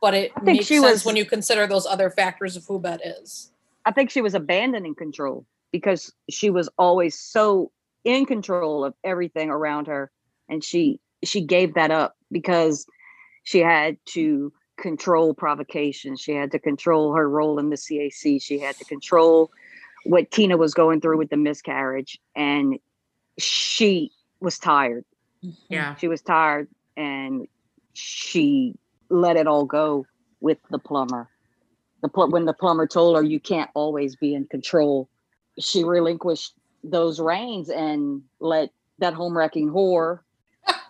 [0.00, 2.64] but it I think makes she sense was- when you consider those other factors of
[2.66, 3.50] who Bette is.
[3.84, 5.44] I think she was abandoning control.
[5.72, 7.70] because she was always so
[8.04, 10.10] in control of everything around her
[10.48, 12.86] and she she gave that up because
[13.42, 18.58] she had to control provocation she had to control her role in the CAC she
[18.60, 19.50] had to control
[20.04, 22.78] what tina was going through with the miscarriage and
[23.38, 25.04] she was tired
[25.68, 25.96] Yeah.
[25.96, 27.48] she was tired and
[27.96, 28.74] she
[29.08, 30.06] let it all go
[30.40, 31.28] with the plumber
[32.02, 35.08] the pl- when the plumber told her you can't always be in control
[35.58, 36.52] she relinquished
[36.84, 40.20] those reins and let that home wrecking whore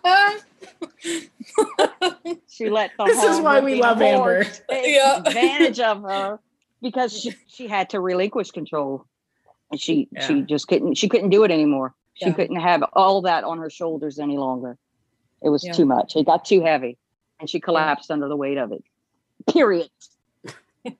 [2.47, 4.43] she let the This is why we love whore Amber.
[4.43, 4.61] take
[4.95, 5.17] Yeah.
[5.25, 6.39] advantage of her
[6.81, 9.05] because she, she had to relinquish control
[9.71, 10.27] and she Yeah.
[10.27, 12.33] she just couldn't she couldn't do it anymore she Yeah.
[12.33, 14.77] couldn't have all that on her shoulders any longer
[15.41, 15.73] it was Yeah.
[15.73, 16.97] too much it got too heavy
[17.39, 18.83] and she collapsed under the weight of it
[19.51, 19.89] period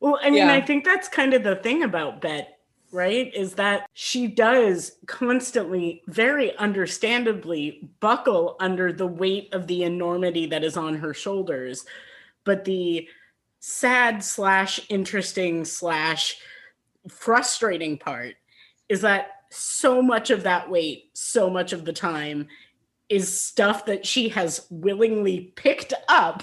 [0.00, 0.52] Well, I mean, Yeah.
[0.52, 2.48] I think that's kind of the thing about Bette,
[2.92, 3.32] right?
[3.34, 10.62] Is that she does constantly, very understandably, buckle under the weight of the enormity that
[10.62, 11.86] is on her shoulders.
[12.44, 13.08] But the
[13.58, 16.36] sad slash interesting slash
[17.08, 18.34] frustrating part
[18.88, 22.48] is that so much of that weight, so much of the time,
[23.08, 26.42] is stuff that she has willingly picked up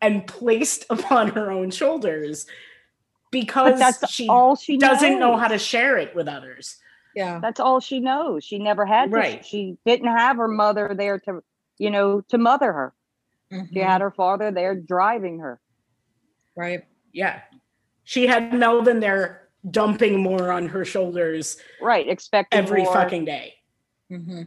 [0.00, 2.46] and placed upon her own shoulders
[3.30, 6.78] because but that's she all she doesn't know how to share it with others.
[7.14, 7.38] yeah.
[7.40, 9.44] that's all she knows she never had to, Right.
[9.44, 11.42] she didn't have her mother there to
[11.78, 12.94] you know to mother her
[13.50, 13.82] she Mhm.
[13.84, 15.60] had her father there driving her
[16.56, 16.84] Right.
[17.12, 17.40] Yeah.
[18.04, 22.94] She had Melvin there dumping more on her shoulders right expecting every more.
[22.94, 23.54] fucking day.
[24.08, 24.42] hmm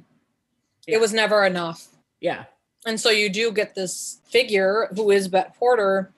[0.88, 0.96] Yeah.
[0.96, 1.88] It was never enough.
[2.20, 2.46] Yeah.
[2.86, 6.12] And so you do get this figure who is Bette Porter,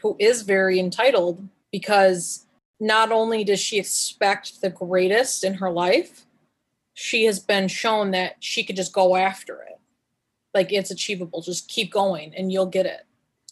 [0.00, 2.46] who is very entitled because
[2.80, 6.24] not only does she expect the greatest in her life,
[6.94, 9.78] she has been shown that she could just go after it.
[10.54, 11.42] Like it's achievable.
[11.42, 13.04] Just keep going and you'll get it.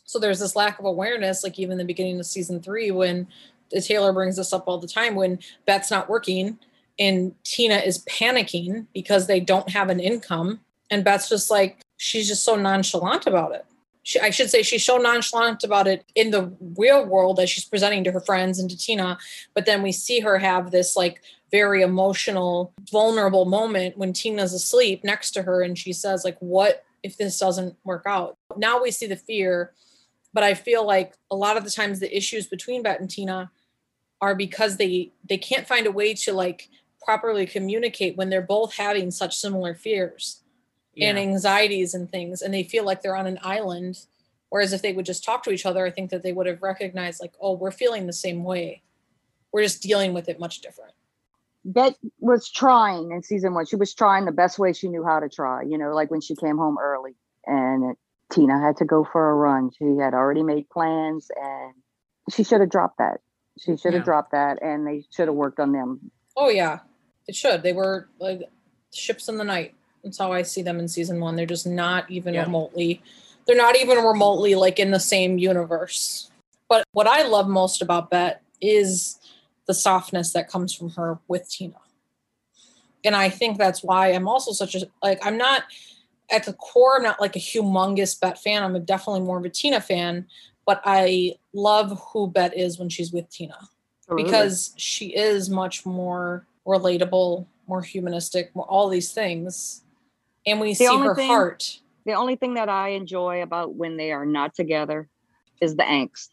[0.05, 3.27] So there's this lack of awareness, like even in the beginning of season three, when
[3.71, 6.59] Taylor brings this up all the time, when Bette's not working
[6.99, 10.61] and Tina is panicking because they don't have an income.
[10.91, 13.67] And Bette's just like, she's just so nonchalant about it.
[14.03, 17.65] She, I should say she's so nonchalant about it in the real world that she's
[17.65, 19.19] presenting to her friends and to Tina.
[19.53, 25.05] But then we see her have this like very emotional, vulnerable moment when Tina's asleep
[25.05, 28.37] next to her and she says, like, what if this doesn't work out?
[28.57, 29.73] Now we see the fear,
[30.33, 33.51] but I feel like a lot of the times the issues between Bette and Tina
[34.21, 36.69] are because they they can't find a way to like
[37.05, 40.43] properly communicate when they're both having such similar fears
[40.99, 43.99] and anxieties and things and they feel like they're on an island
[44.49, 46.63] whereas if they would just talk to each other i think that they would have
[46.63, 48.83] recognized like oh we're feeling the same way
[49.53, 50.95] we're just dealing with it much different
[51.67, 53.67] Bette was trying in season one.
[53.67, 55.63] She was trying the best way she knew how to try.
[55.63, 57.99] You know, like when she came home early and it,
[58.31, 59.71] Tina had to go for a run.
[59.77, 61.75] She had already made plans and
[62.33, 63.21] she should have dropped that.
[63.59, 64.05] She should have Yeah.
[64.05, 66.11] dropped that and they should have worked on them.
[66.37, 66.81] oh yeah.
[67.29, 67.63] It should.
[67.63, 68.43] They were like
[68.93, 69.75] ships in the night.
[70.05, 71.35] That's how i see them in season one.
[71.35, 72.45] They're just not even Yeah.
[72.45, 73.03] remotely
[73.47, 76.31] they're not even remotely like in the same universe.
[76.69, 79.19] But what i love most about Bette is
[79.67, 81.77] the softness that comes from her with tina.
[83.05, 85.65] And i think that's why i'm also such a like i'm not
[86.31, 88.63] at the core i'm not like a humongous Bette fan.
[88.63, 90.27] I'm definitely more of a tina fan
[90.67, 93.57] but i love who Bette is when she's with tina
[94.11, 99.83] oh, because she is much more relatable more humanistic more all these things
[100.47, 103.97] and we The see her thing- heart the only thing that I enjoy about when
[103.97, 105.09] they are not together
[105.61, 106.29] is the angst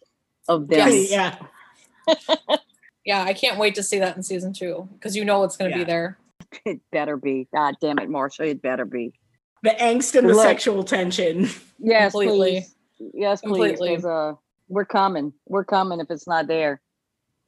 [0.47, 0.87] of them.
[0.87, 1.09] Yes.
[1.09, 1.35] yeah.
[3.03, 5.71] yeah i can't wait to see that in season two because you know it's going
[5.71, 5.83] to Yeah.
[5.83, 6.17] be there
[6.65, 7.47] It better be.
[7.51, 8.45] God damn it, Marsha.
[8.45, 9.13] It better be.
[9.63, 10.43] The angst and the Look.
[10.43, 11.49] sexual tension.
[11.79, 12.51] Yes, Completely.
[12.61, 12.75] please.
[13.13, 14.05] Yes, please.
[14.05, 14.33] Uh,
[14.67, 15.33] we're coming.
[15.47, 16.81] We're coming if it's not there.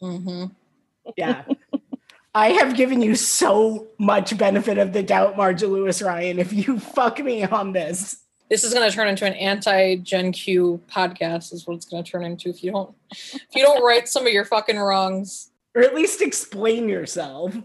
[0.02, 0.46] Mm-hmm.
[1.18, 1.44] Yeah.
[2.36, 6.38] I have given you so much benefit of the doubt, Marja Lewis Ryan.
[6.38, 10.34] If you fuck me on this, this is going to turn into an anti Gen
[10.34, 11.54] Q podcast.
[11.54, 14.28] Is what it's going to turn into if you don't if you don't right some
[14.28, 15.52] of your fucking wrongs.
[15.76, 17.56] or at least explain yourself.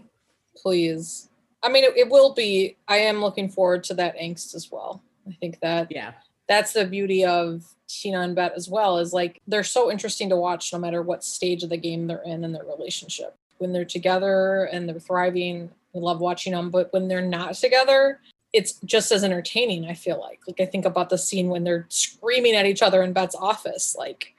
[0.55, 1.27] Please,
[1.61, 2.77] I mean it, it will be.
[2.87, 5.03] I am looking forward to that angst as well.
[5.27, 6.13] I think that Yeah.
[6.47, 7.63] that's the beauty of
[7.99, 8.97] Tina and Bette as well.
[8.97, 12.23] Is like they're so interesting to watch no matter what stage of the game they're
[12.23, 13.35] in in their relationship.
[13.57, 16.69] When they're together and they're thriving, we love watching them.
[16.69, 18.19] But when they're not together,
[18.53, 19.85] it's just as entertaining.
[19.85, 23.03] I feel like like I think about the scene when they're screaming at each other
[23.03, 23.95] in Bette's office.
[23.97, 24.33] Like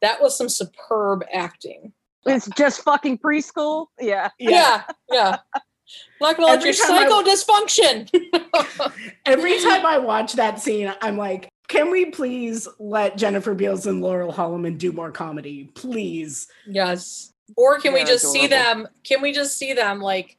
[0.00, 1.92] that was some superb acting.
[2.26, 3.86] It's just fucking preschool.
[3.98, 4.30] Yeah.
[4.38, 5.38] Yeah, yeah.
[5.54, 5.60] I'm
[6.20, 8.92] not gonna let your time I- psycho dysfunction.
[9.26, 14.02] Every time I watch that scene, I'm like, can we please let Jennifer Beals and
[14.02, 15.70] Laurel Holloman do more comedy?
[15.74, 16.46] Please.
[16.66, 17.32] yes.
[17.56, 18.86] Or can we They're just see them?
[19.04, 20.36] Can we just see them like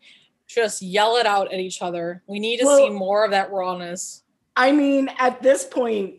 [0.48, 2.24] just yell it out at each other?
[2.28, 4.24] We need to Well- see more of that rawness.
[4.56, 6.16] I mean, at this point,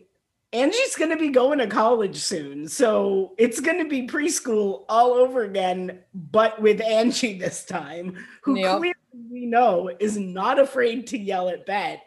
[0.53, 2.67] Angie's going to be going to college soon.
[2.67, 8.57] So it's going to be preschool all over again, but with Angie this time, who
[8.59, 8.77] Yep.
[8.77, 8.93] clearly
[9.31, 12.01] we know is not afraid to yell at Bette.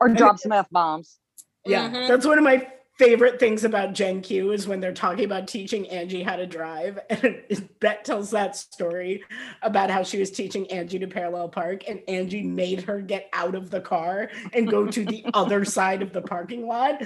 [0.00, 1.18] Or drop some F bombs.
[1.66, 2.08] Yeah, Mhm.
[2.08, 2.66] that's one of my
[2.98, 6.98] favorite things about Gen Q is when they're talking about teaching Angie how to drive.
[7.10, 9.22] And Bette tells that story
[9.62, 13.54] about how she was teaching Angie to parallel park, and Angie made her get out
[13.54, 17.02] of the car and go to the other side of the parking lot.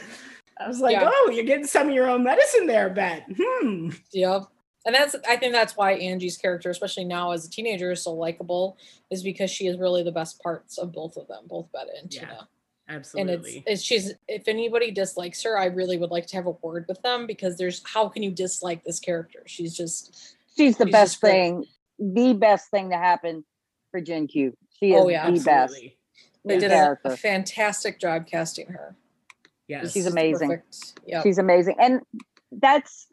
[0.58, 1.10] I was like, Yeah.
[1.12, 3.24] oh, you're getting some of your own medicine there, Bette.
[3.36, 3.90] Hmm.
[4.12, 4.42] Yep.
[4.84, 8.12] And that's I think that's why Angie's character, especially now as a teenager, is so
[8.14, 8.76] likable,
[9.10, 12.12] is because she is really the best parts of both of them, both Betta and
[12.12, 12.40] Yeah,
[13.00, 13.32] Tina.
[13.32, 16.50] And it's, it's she's if anybody dislikes her, I really would like to have a
[16.50, 19.42] word with them because there's how can you dislike this character?
[19.46, 21.64] She's just She's the She's best thing,
[21.98, 23.44] the best thing to happen
[23.90, 24.56] for Gen Q.
[24.78, 25.48] She oh, is Oh, yeah, the best.
[25.48, 25.96] Absolutely.
[26.44, 28.96] they did a, a fantastic job casting her.
[29.68, 29.92] Yes.
[29.92, 30.50] She's amazing.
[30.50, 31.00] Perfect.
[31.06, 31.22] Yeah.
[31.22, 31.76] She's amazing.
[31.80, 32.00] And
[32.50, 33.06] that's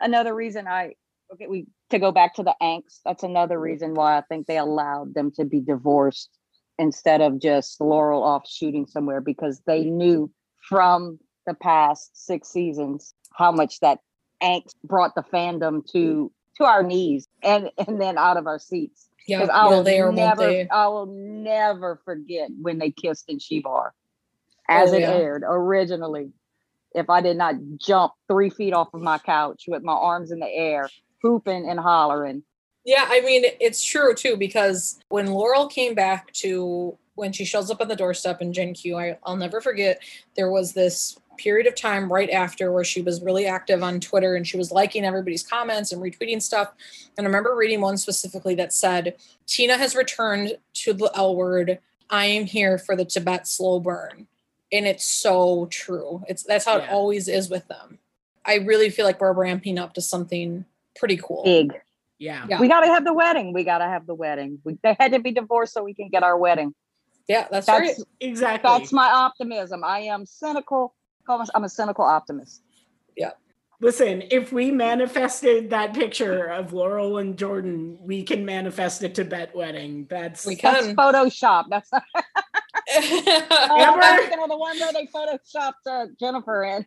[0.00, 0.94] another reason I
[1.32, 3.64] okay, we to go back to the angst, that's another mm-hmm.
[3.64, 6.30] reason why I think they allowed them to be divorced
[6.78, 10.30] instead of just Laurel off shooting somewhere because they knew
[10.68, 13.98] from the past six seasons how much that
[14.42, 19.08] angst brought the fandom to to our knees and and then out of our seats.
[19.26, 19.44] Yeah.
[19.52, 20.66] I Will or never.
[20.70, 23.90] I will never forget when they kissed in Shebar,
[24.68, 25.12] as Oh, it yeah.
[25.12, 26.32] aired originally.
[26.94, 30.38] If I did not jump three feet off of my couch with my arms in
[30.40, 30.88] the air,
[31.22, 32.42] hooping and hollering,
[32.88, 37.70] Yeah, I mean, it's true too, because when Laurel came back to when she shows
[37.70, 40.00] up on the doorstep in Gen Q, I, I'll never forget
[40.36, 44.36] there was this period of time right after where she was really active on Twitter
[44.36, 46.72] and she was liking everybody's comments and retweeting stuff.
[47.18, 49.16] And I remember reading one specifically that said,
[49.46, 51.80] Tina has returned to the L word.
[52.08, 54.28] I am here for the Tibette slow burn.
[54.72, 56.24] And it's so true.
[56.26, 57.98] It's that's how it always is with them.
[58.46, 60.64] I really feel like we're ramping up to something
[60.96, 61.44] pretty cool.
[61.44, 61.82] big.
[62.18, 62.46] Yeah.
[62.48, 62.60] Yeah.
[62.60, 63.52] We got to have the wedding.
[63.52, 64.58] We got to have the wedding.
[64.64, 66.74] We, they had to be divorced so we can get our wedding.
[67.28, 68.06] Yeah, that's, That's right.
[68.20, 68.70] Exactly.
[68.70, 69.84] that's my optimism.
[69.84, 70.94] I am cynical.
[71.28, 72.62] I'm a cynical optimist.
[73.16, 73.32] Yeah.
[73.80, 79.54] Listen, if we manifested that picture of Laurel and Jordan, we can manifest a Tibette
[79.54, 80.06] wedding.
[80.08, 80.96] That's We That's can.
[80.96, 81.66] Photoshop.
[81.68, 81.90] That's
[82.96, 84.02] Amber?
[84.02, 86.86] I'm thinking of the one where they photoshopped uh, Jennifer in.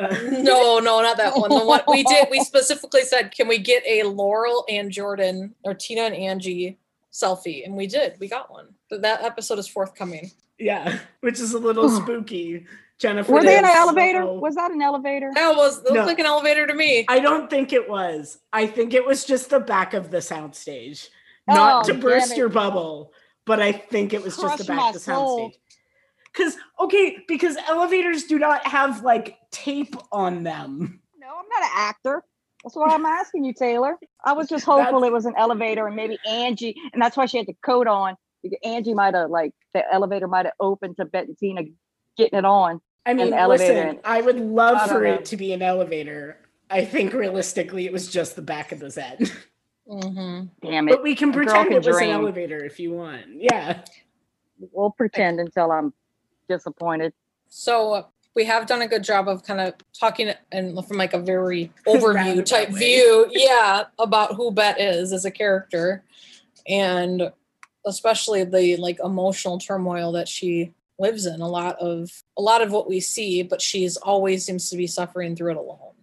[0.44, 1.50] no, no, not that one.
[1.50, 5.74] The one we did, we specifically said, can we get a Laurel and Jordan or
[5.74, 6.78] Tina and Angie
[7.12, 7.64] selfie?
[7.64, 8.14] And we did.
[8.20, 8.68] We got one.
[8.90, 10.30] But that episode is forthcoming.
[10.58, 12.66] yeah, which is a little spooky.
[12.98, 14.22] Jennifer, Were they in an elevator?
[14.22, 15.30] so- Was that an elevator?
[15.34, 16.04] That was it looked No.
[16.04, 17.04] like an elevator to me.
[17.08, 18.38] I don't think it was.
[18.52, 21.08] I think it was just the back of the soundstage.
[21.46, 23.12] Not Oh, to burst your bubble,
[23.48, 25.54] but I think it was just the back of the soundstage.
[26.32, 31.00] Because okay, because elevators do not have like tape on them.
[31.18, 32.22] No, I'm not an actor.
[32.62, 33.96] That's why I'm asking you, Taylor.
[34.24, 37.38] I was just hopeful it was an elevator and maybe Angie, and that's why she
[37.38, 38.14] had the coat on.
[38.42, 41.62] because Angie might have like the elevator might have opened to Bette and Tina
[42.16, 42.80] getting it on.
[43.06, 45.14] I mean, listen, and- I would love I for know.
[45.14, 46.36] it to be an elevator.
[46.70, 49.22] I think realistically, it was just the back of the set.
[49.88, 50.92] hmm Damn it.
[50.92, 53.24] but we can pretend can it was an elevator if you want.
[53.34, 53.82] Yeah.
[54.72, 55.92] We'll pretend until I'm
[56.48, 57.12] disappointed.
[57.48, 58.02] So uh,
[58.34, 61.72] we have done a good job of kind of talking and from like a very
[61.86, 66.04] overview type view, yeah, about who Bette is as a character,
[66.68, 67.32] and
[67.86, 71.40] especially the like emotional turmoil that she lives in.
[71.40, 74.86] A lot of a lot of what we see, but she's always seems to be
[74.86, 75.94] suffering through it alone.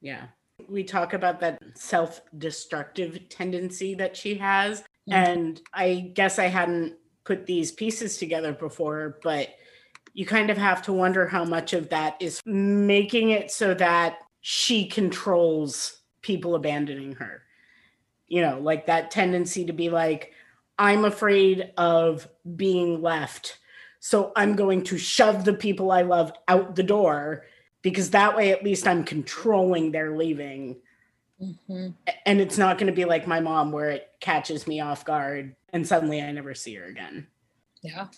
[0.00, 0.26] Yeah.
[0.70, 4.82] We talk about that self destructive tendency that she has.
[5.08, 5.14] Mhm.
[5.14, 9.48] And I guess I hadn't put these pieces together before, but
[10.12, 14.18] you kind of have to wonder how much of that is making it so that
[14.40, 17.42] she controls people abandoning her.
[18.26, 20.32] You know, like that tendency to be like,
[20.78, 23.58] I'm afraid of being left.
[23.98, 27.44] So I'm going to shove the people I love out the door
[27.82, 30.76] because that way at least I'm controlling their leaving.
[31.40, 31.94] Mhm.
[32.26, 35.56] And it's not going to be like my mom where it catches me off guard
[35.72, 37.26] and suddenly I never see her again.
[37.82, 38.08] Yeah.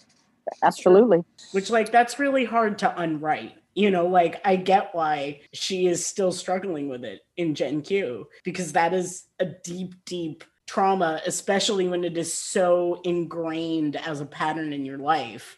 [0.63, 1.21] Absolutely.
[1.53, 3.55] Which like that's really hard to unwrite.
[3.75, 8.29] You know, like I get why she is still struggling with it in Gen Q
[8.45, 14.27] because that is a deep, deep trauma, especially when it is so ingrained as a
[14.27, 15.57] pattern in your life.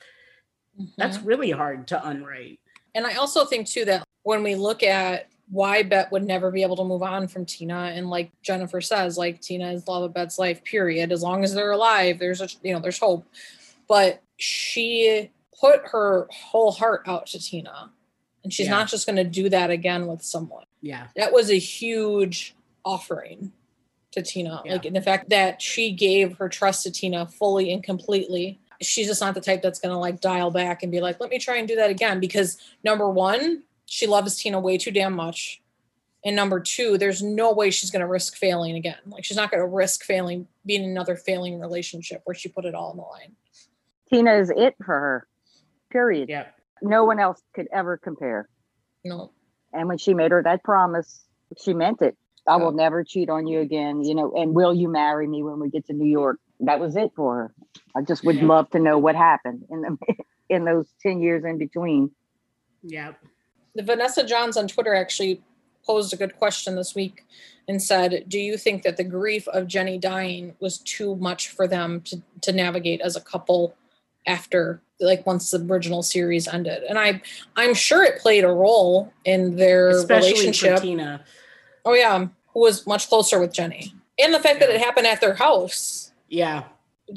[0.98, 1.26] That's Mhm.
[1.26, 2.60] really hard to unwrite.
[2.94, 6.62] And I also think too that when we look at why Bette would never be
[6.62, 10.14] able to move on from Tina, and like Jennifer says, like Tina is love of
[10.14, 10.64] Bette's life.
[10.64, 11.12] Period.
[11.12, 13.26] As long as they're alive, there's a you know there's hope.
[13.88, 15.30] But she
[15.60, 17.90] put her whole heart out to Tina,
[18.42, 18.72] and she's Yeah.
[18.72, 20.64] not just going to do that again with someone.
[20.80, 21.08] Yeah.
[21.16, 23.52] That was a huge offering
[24.12, 24.62] to Tina.
[24.64, 24.72] Yeah.
[24.72, 28.60] Like in the fact that she gave her trust to Tina fully and completely.
[28.80, 31.38] She's just not the type that's gonna like dial back and be like, let me
[31.38, 32.20] try and do that again.
[32.20, 35.60] Because number one, she loves Tina way too damn much.
[36.24, 38.96] And number two, there's no way she's gonna risk failing again.
[39.06, 42.74] Like she's not gonna risk failing, being in another failing relationship where she put it
[42.74, 43.32] all on the line.
[44.08, 45.26] Tina is it for her.
[45.90, 46.28] Period.
[46.28, 46.46] Yeah.
[46.82, 48.48] No one else could ever compare.
[49.04, 49.32] No.
[49.72, 51.24] And when she made her that promise,
[51.62, 52.16] she meant it.
[52.46, 55.58] I will never cheat on you again, you know, and will you marry me when
[55.60, 56.38] we get to New York?
[56.60, 57.54] That was it for her.
[57.96, 58.46] I just would Yeah.
[58.46, 59.96] love to know what happened in the
[60.48, 62.10] in those 10 years in between.
[62.82, 63.12] Yeah.
[63.74, 65.42] the Vanessa Johns on Twitter actually
[65.84, 67.24] posed a good question this week
[67.66, 71.66] and said, "Do you think that the grief of Jenny dying was too much for
[71.66, 73.74] them to to navigate as a couple
[74.26, 77.20] after like once the original series ended?" And I
[77.56, 80.76] I'm sure it played a role in their Especially relationship.
[80.76, 81.24] for Tina.
[81.84, 83.92] Oh yeah, who was much closer with Jenny.
[84.18, 86.03] And the fact that it happened at their house.
[86.28, 86.64] Yeah.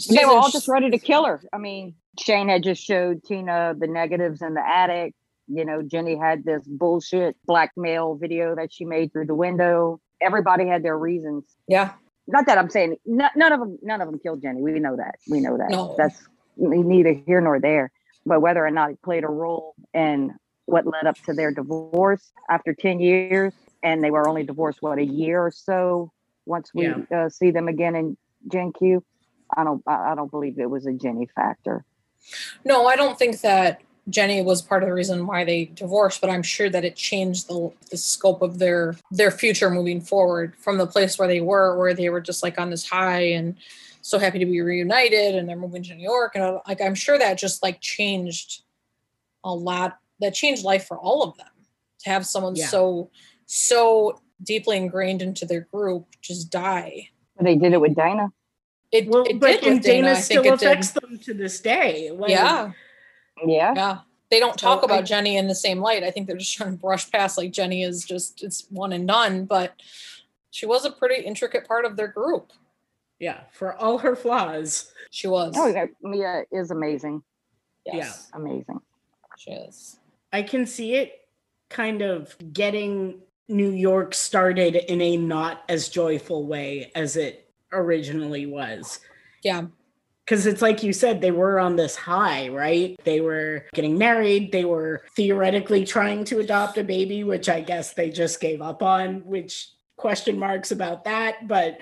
[0.09, 1.41] They were all Susan- just ready to kill her.
[1.53, 5.13] I mean, Shane had just showed Tina the negatives in the attic.
[5.47, 10.01] You know, Jenny had this bullshit blackmail video that she made through the window.
[10.19, 11.45] Everybody had their reasons.
[11.67, 11.93] Yeah.
[12.27, 13.79] Not that I'm saying n- none of them.
[13.81, 14.61] None of them killed Jenny.
[14.61, 15.15] We know that.
[15.29, 15.69] We know that.
[15.69, 15.95] No.
[15.97, 16.27] That's
[16.57, 17.91] neither here nor there.
[18.25, 20.35] But whether or not it played a role in
[20.65, 23.53] what led up to their divorce after ten years,
[23.83, 26.11] and they were only divorced what a year or so.
[26.45, 26.95] Once we Yeah.
[27.15, 28.17] uh, see them again in
[28.47, 29.03] Gen Q,
[29.55, 29.83] I don't.
[29.87, 31.85] I I don't believe it was a Jenny factor.
[32.65, 36.29] No, I don't think that Jenny was part of the reason why they divorced, but
[36.29, 40.77] I'm sure that it changed the, the scope of their their future moving forward from
[40.77, 43.55] the place where they were, where they were just like on this high and
[44.01, 47.17] so happy to be reunited, and they're moving to New York, and like I'm sure
[47.17, 48.63] that just like changed
[49.43, 49.97] a lot.
[50.19, 51.47] That changed life for all of them
[52.03, 52.67] to have someone Yeah.
[52.67, 53.11] so
[53.45, 57.09] so deeply ingrained into their group just die.
[57.39, 58.29] They did it with Dana.
[58.91, 60.07] It, Well, it but did and Dana.
[60.09, 60.53] Dana still it did.
[60.53, 62.11] affects them to this day.
[62.11, 62.71] Like, Yeah.
[63.45, 63.73] Yeah.
[63.75, 63.97] Yeah.
[64.29, 66.03] They don't So talk about I- Jenny in the same light.
[66.03, 69.07] I think they're just trying to brush past like Jenny is just it's one and
[69.07, 69.73] done, but
[70.51, 72.51] she was a pretty intricate part of their group.
[73.19, 73.41] Yeah.
[73.51, 74.91] For all her flaws.
[75.11, 75.53] She was.
[75.57, 75.85] Oh, yeah.
[76.01, 77.23] Mia is amazing.
[77.85, 78.81] yes, Amazing.
[79.37, 79.97] she is.
[80.33, 81.27] I can see it
[81.69, 87.46] kind of getting New York started in a not as joyful way as it
[87.77, 88.99] originally was.
[89.43, 89.65] Yeah.
[90.25, 92.99] Because it's like you said, they were on this high, right?
[93.05, 94.51] They were getting married.
[94.51, 98.83] They were theoretically trying to adopt a baby, which I guess they just gave up
[98.83, 101.47] on, which question marks about that.
[101.47, 101.77] But,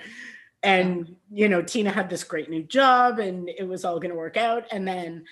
[0.62, 4.16] and, you know, Tina had this great new job and it was all going to
[4.16, 4.64] work out.
[4.70, 5.24] And then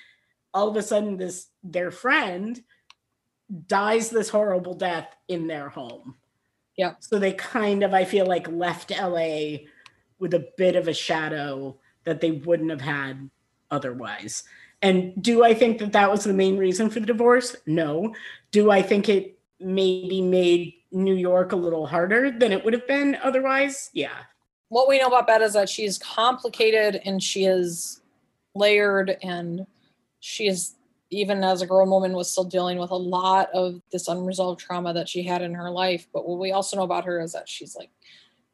[0.53, 2.61] all of a sudden, this, their friend
[3.67, 6.17] dies this horrible death in their home.
[6.77, 6.95] Yeah.
[6.99, 9.59] So they kind of, I feel like, left LA
[10.25, 13.29] with a bit of a shadow that they wouldn't have had
[13.71, 14.43] otherwise.
[14.81, 17.55] And do I think that that was the main reason for the divorce?
[17.67, 18.15] No.
[18.51, 22.87] Do I think it maybe made New York a little harder than it would have
[22.89, 23.91] been otherwise?
[23.93, 24.17] Yeah.
[24.71, 28.01] What we know about Beth is that she's complicated and she is
[28.55, 29.67] layered and
[30.21, 30.75] she is
[31.11, 34.95] even as a grown woman was still dealing with a lot of this unresolved trauma
[34.95, 36.07] that she had in her life.
[36.15, 37.91] But what we also know about her is that she's like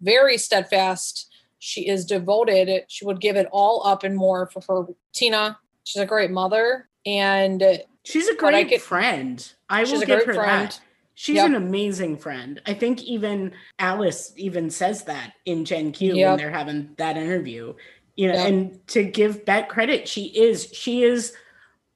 [0.00, 1.30] very steadfast.
[1.61, 2.84] She is devoted.
[2.88, 5.58] She would give it all up and more for her Tina.
[5.84, 7.62] She's a great mother and
[8.02, 9.52] She's a But I great friend.
[9.68, 10.68] I will give her friend.
[10.70, 10.80] that.
[11.14, 11.48] She's Yep.
[11.48, 12.62] an amazing friend.
[12.66, 17.74] I think even Alice even says that in Gen Q when they're having that interview.
[18.16, 18.48] You know, Yep.
[18.48, 21.34] and to give Bette credit, she is she is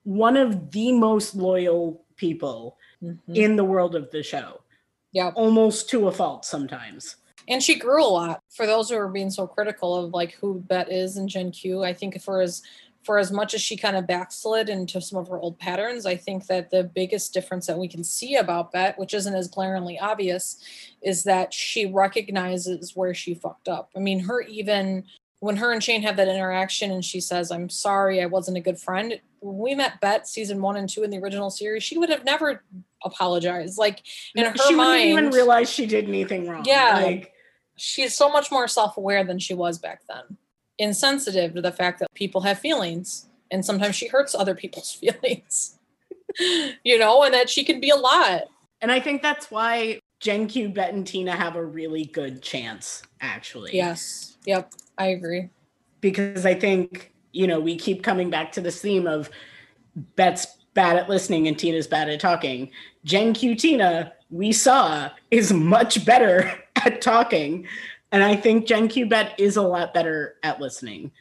[0.02, 3.18] one of the most loyal people Mhm.
[3.34, 4.60] in the world of the show.
[5.12, 5.30] yeah.
[5.34, 7.16] Almost to a fault sometimes.
[7.48, 10.60] And she grew a lot for those who are being so critical of like who
[10.60, 12.62] Bette is in gen q i think for as
[13.02, 16.16] for as much as she kind of backslid into some of her old patterns i
[16.16, 19.98] think that the biggest difference that we can see about Bette which isn't as glaringly
[19.98, 20.62] obvious
[21.02, 25.04] is that she recognizes where she fucked up i mean her even
[25.40, 28.62] when her and Shane have that interaction and she says, I'm sorry, I wasn't a
[28.62, 29.20] good friend.
[29.40, 32.24] When we met Bette season one and two in the original series, she would have
[32.24, 32.64] never
[33.04, 33.76] apologized.
[33.76, 34.02] Like
[34.34, 36.64] in her she mind, wouldn't even realize she did anything wrong.
[36.64, 36.94] Yeah.
[36.94, 37.33] Like,
[37.76, 40.36] she's so much more self-aware than she was back then.
[40.78, 45.78] Insensitive to the fact that people have feelings and sometimes she hurts other people's feelings.
[46.84, 48.42] you know, and that she can be a lot.
[48.80, 53.02] and I think that's why Gen Q, Bette, and Tina have a really good chance,
[53.20, 53.70] actually.
[53.74, 54.36] Yes.
[54.46, 54.72] Yep.
[54.98, 55.50] I agree.
[56.00, 59.28] because I think, you know, we keep coming back to this theme of
[60.16, 62.70] Bette's bad at listening and Tina's bad at talking.
[63.04, 67.66] Gen Q Tina, we saw, is much better at talking.
[68.12, 71.12] And I think Gen Q Bette is a lot better at listening.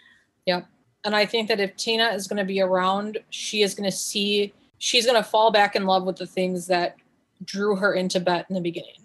[0.46, 0.62] Yeah.
[1.04, 3.96] And I think that if Tina is going to be around, she is going to
[3.96, 6.96] see, she's going to fall back in love with the things that
[7.44, 9.02] drew her into Bette in the beginning.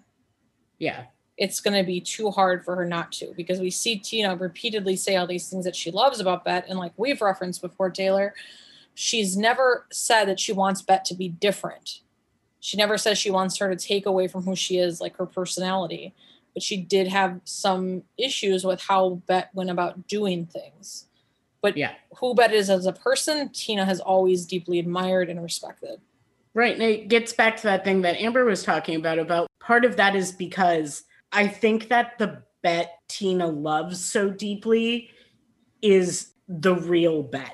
[0.78, 1.04] Yeah.
[1.36, 4.96] It's going to be too hard for her not to because we see Tina repeatedly
[4.96, 6.68] say all these things that she loves about Bette.
[6.68, 8.34] And like we've referenced before, Taylor,
[8.94, 12.00] she's never said that she wants Bet to be different.
[12.60, 15.26] She never says she wants her to take away from who she is, like her
[15.26, 16.14] personality.
[16.54, 21.06] But she did have some issues with how Bette went about doing things.
[21.60, 21.94] But Yeah.
[22.16, 26.00] who Bette is as a person, Tina has always deeply admired and respected.
[26.54, 26.74] Right.
[26.74, 29.18] And it gets back to that thing that Amber was talking about.
[29.18, 35.10] About part of that is because I think that the Bette Tina loves so deeply
[35.82, 37.52] is the real Bette.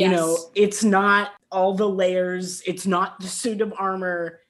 [0.00, 4.40] You know, it's not all the layers, it's not the suit of armor.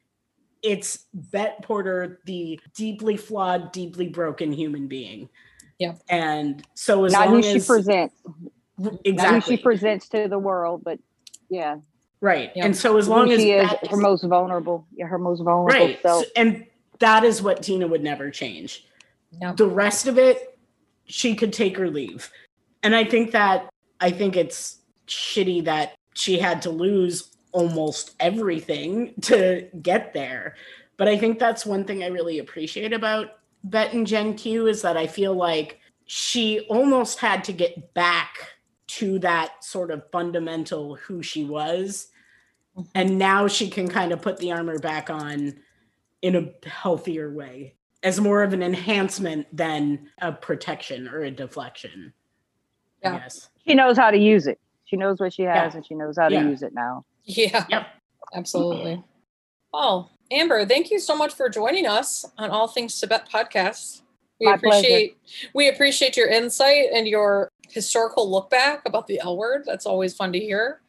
[0.62, 5.28] It's Bette Porter, the deeply flawed, deeply broken human being.
[5.78, 5.94] Yeah.
[6.10, 8.14] And so as not who long she as presents,
[8.78, 10.98] not who exactly she presents to the world, but
[11.48, 11.76] yeah,
[12.20, 12.52] right.
[12.54, 12.66] Yeah.
[12.66, 15.42] And so as who long as she is Bette her most vulnerable, yeah, her most
[15.42, 16.24] vulnerable right self.
[16.24, 16.66] So- and
[16.98, 18.86] that is what tina would never change
[19.40, 19.56] Yep.
[19.56, 20.58] the rest of it
[21.06, 22.30] she could take or leave
[22.82, 23.70] and i think that
[24.00, 24.79] i think it's
[25.10, 30.54] shitty that she had to lose almost everything to get there
[30.96, 34.82] but i think that's one thing i really appreciate about Bette and gen q is
[34.82, 38.36] that i feel like she almost had to get back
[38.86, 42.08] to that sort of fundamental who she was
[42.76, 42.88] mm-hmm.
[42.94, 45.54] and now she can kind of put the armor back on
[46.22, 52.12] in a healthier way as more of an enhancement than a protection or a deflection.
[53.02, 53.14] Yeah.
[53.14, 53.50] Yes.
[53.66, 54.58] She knows how to use it.
[54.90, 55.76] She knows what she has, Yeah.
[55.76, 57.04] and she knows how to use it now.
[57.24, 57.64] Yeah.
[57.68, 57.86] Yep.
[58.34, 59.02] Absolutely.
[59.72, 64.02] Oh, Amber, thank you so much for joining us on All Things Tibette podcast.
[64.40, 64.78] We My pleasure.
[64.78, 65.18] appreciate
[65.54, 69.62] we appreciate your insight and your historical look back about the L word.
[69.66, 70.80] That's always fun to hear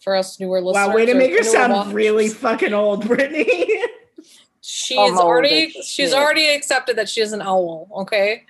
[0.00, 0.88] for us newer listeners.
[0.88, 1.92] Wow, way to make her sound watchers.
[1.92, 3.46] really fucking old, Brittany.
[4.68, 6.12] She's I'm already she's shit.
[6.12, 7.88] already accepted that she is an owl.
[7.98, 8.42] Okay,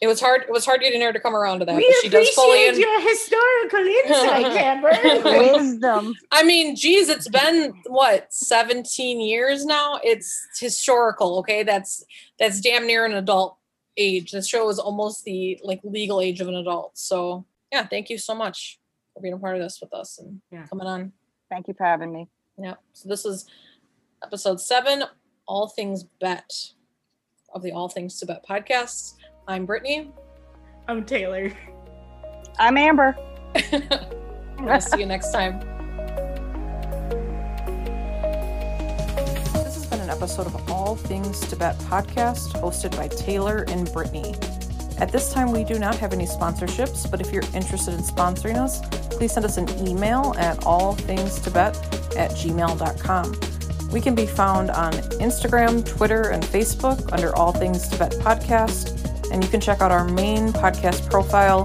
[0.00, 0.42] it was hard.
[0.42, 1.74] It was hard getting her to come around to that.
[1.74, 2.68] we but she does fully.
[2.68, 4.92] appreciate your historical insight, Amber.
[5.58, 6.14] Wisdom.
[6.30, 9.98] I mean, geez, it's been what 17 years now.
[10.04, 11.38] It's historical.
[11.40, 12.04] Okay, that's
[12.38, 13.56] that's damn near an adult
[13.96, 14.30] age.
[14.30, 16.96] This show is almost the like legal age of an adult.
[16.96, 18.78] So yeah, thank you so much
[19.12, 20.66] for being a part of this with us and Yeah.
[20.66, 21.12] coming on.
[21.50, 22.28] Thank you for having me.
[22.56, 22.74] Yeah.
[22.92, 23.46] So this is
[24.22, 25.02] episode seven,
[25.46, 26.74] All Things Bette
[27.54, 29.14] of the All Things Tibette podcast.
[29.46, 30.12] I'm Brittany.
[30.88, 31.52] I'm Taylor.
[32.58, 33.16] I'm Amber.
[34.60, 35.60] We'll see you next time.
[39.52, 44.34] This has been an episode of All Things Tibette podcast hosted by Taylor and Brittany.
[44.98, 48.56] At this time, we do not have any sponsorships, but if you're interested in sponsoring
[48.56, 48.80] us,
[49.10, 53.53] please send us an email at allthingstibette at gmail.com.
[53.94, 54.92] We can be found on
[55.22, 59.30] Instagram, Twitter, and Facebook under All Things Tibette Podcast.
[59.30, 61.60] And you can check out our main podcast profile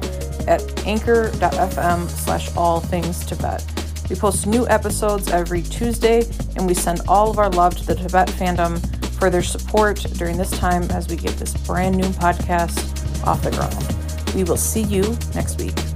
[0.47, 3.65] at anchor.fm slash all things Tibette.
[4.11, 6.23] We post new episodes every Tuesday,
[6.55, 8.80] and we send all of our love to the Tibette fandom
[9.17, 13.49] for their support during this time as we get this brand new podcast off the
[13.49, 14.36] ground.
[14.36, 15.89] We will see you next week.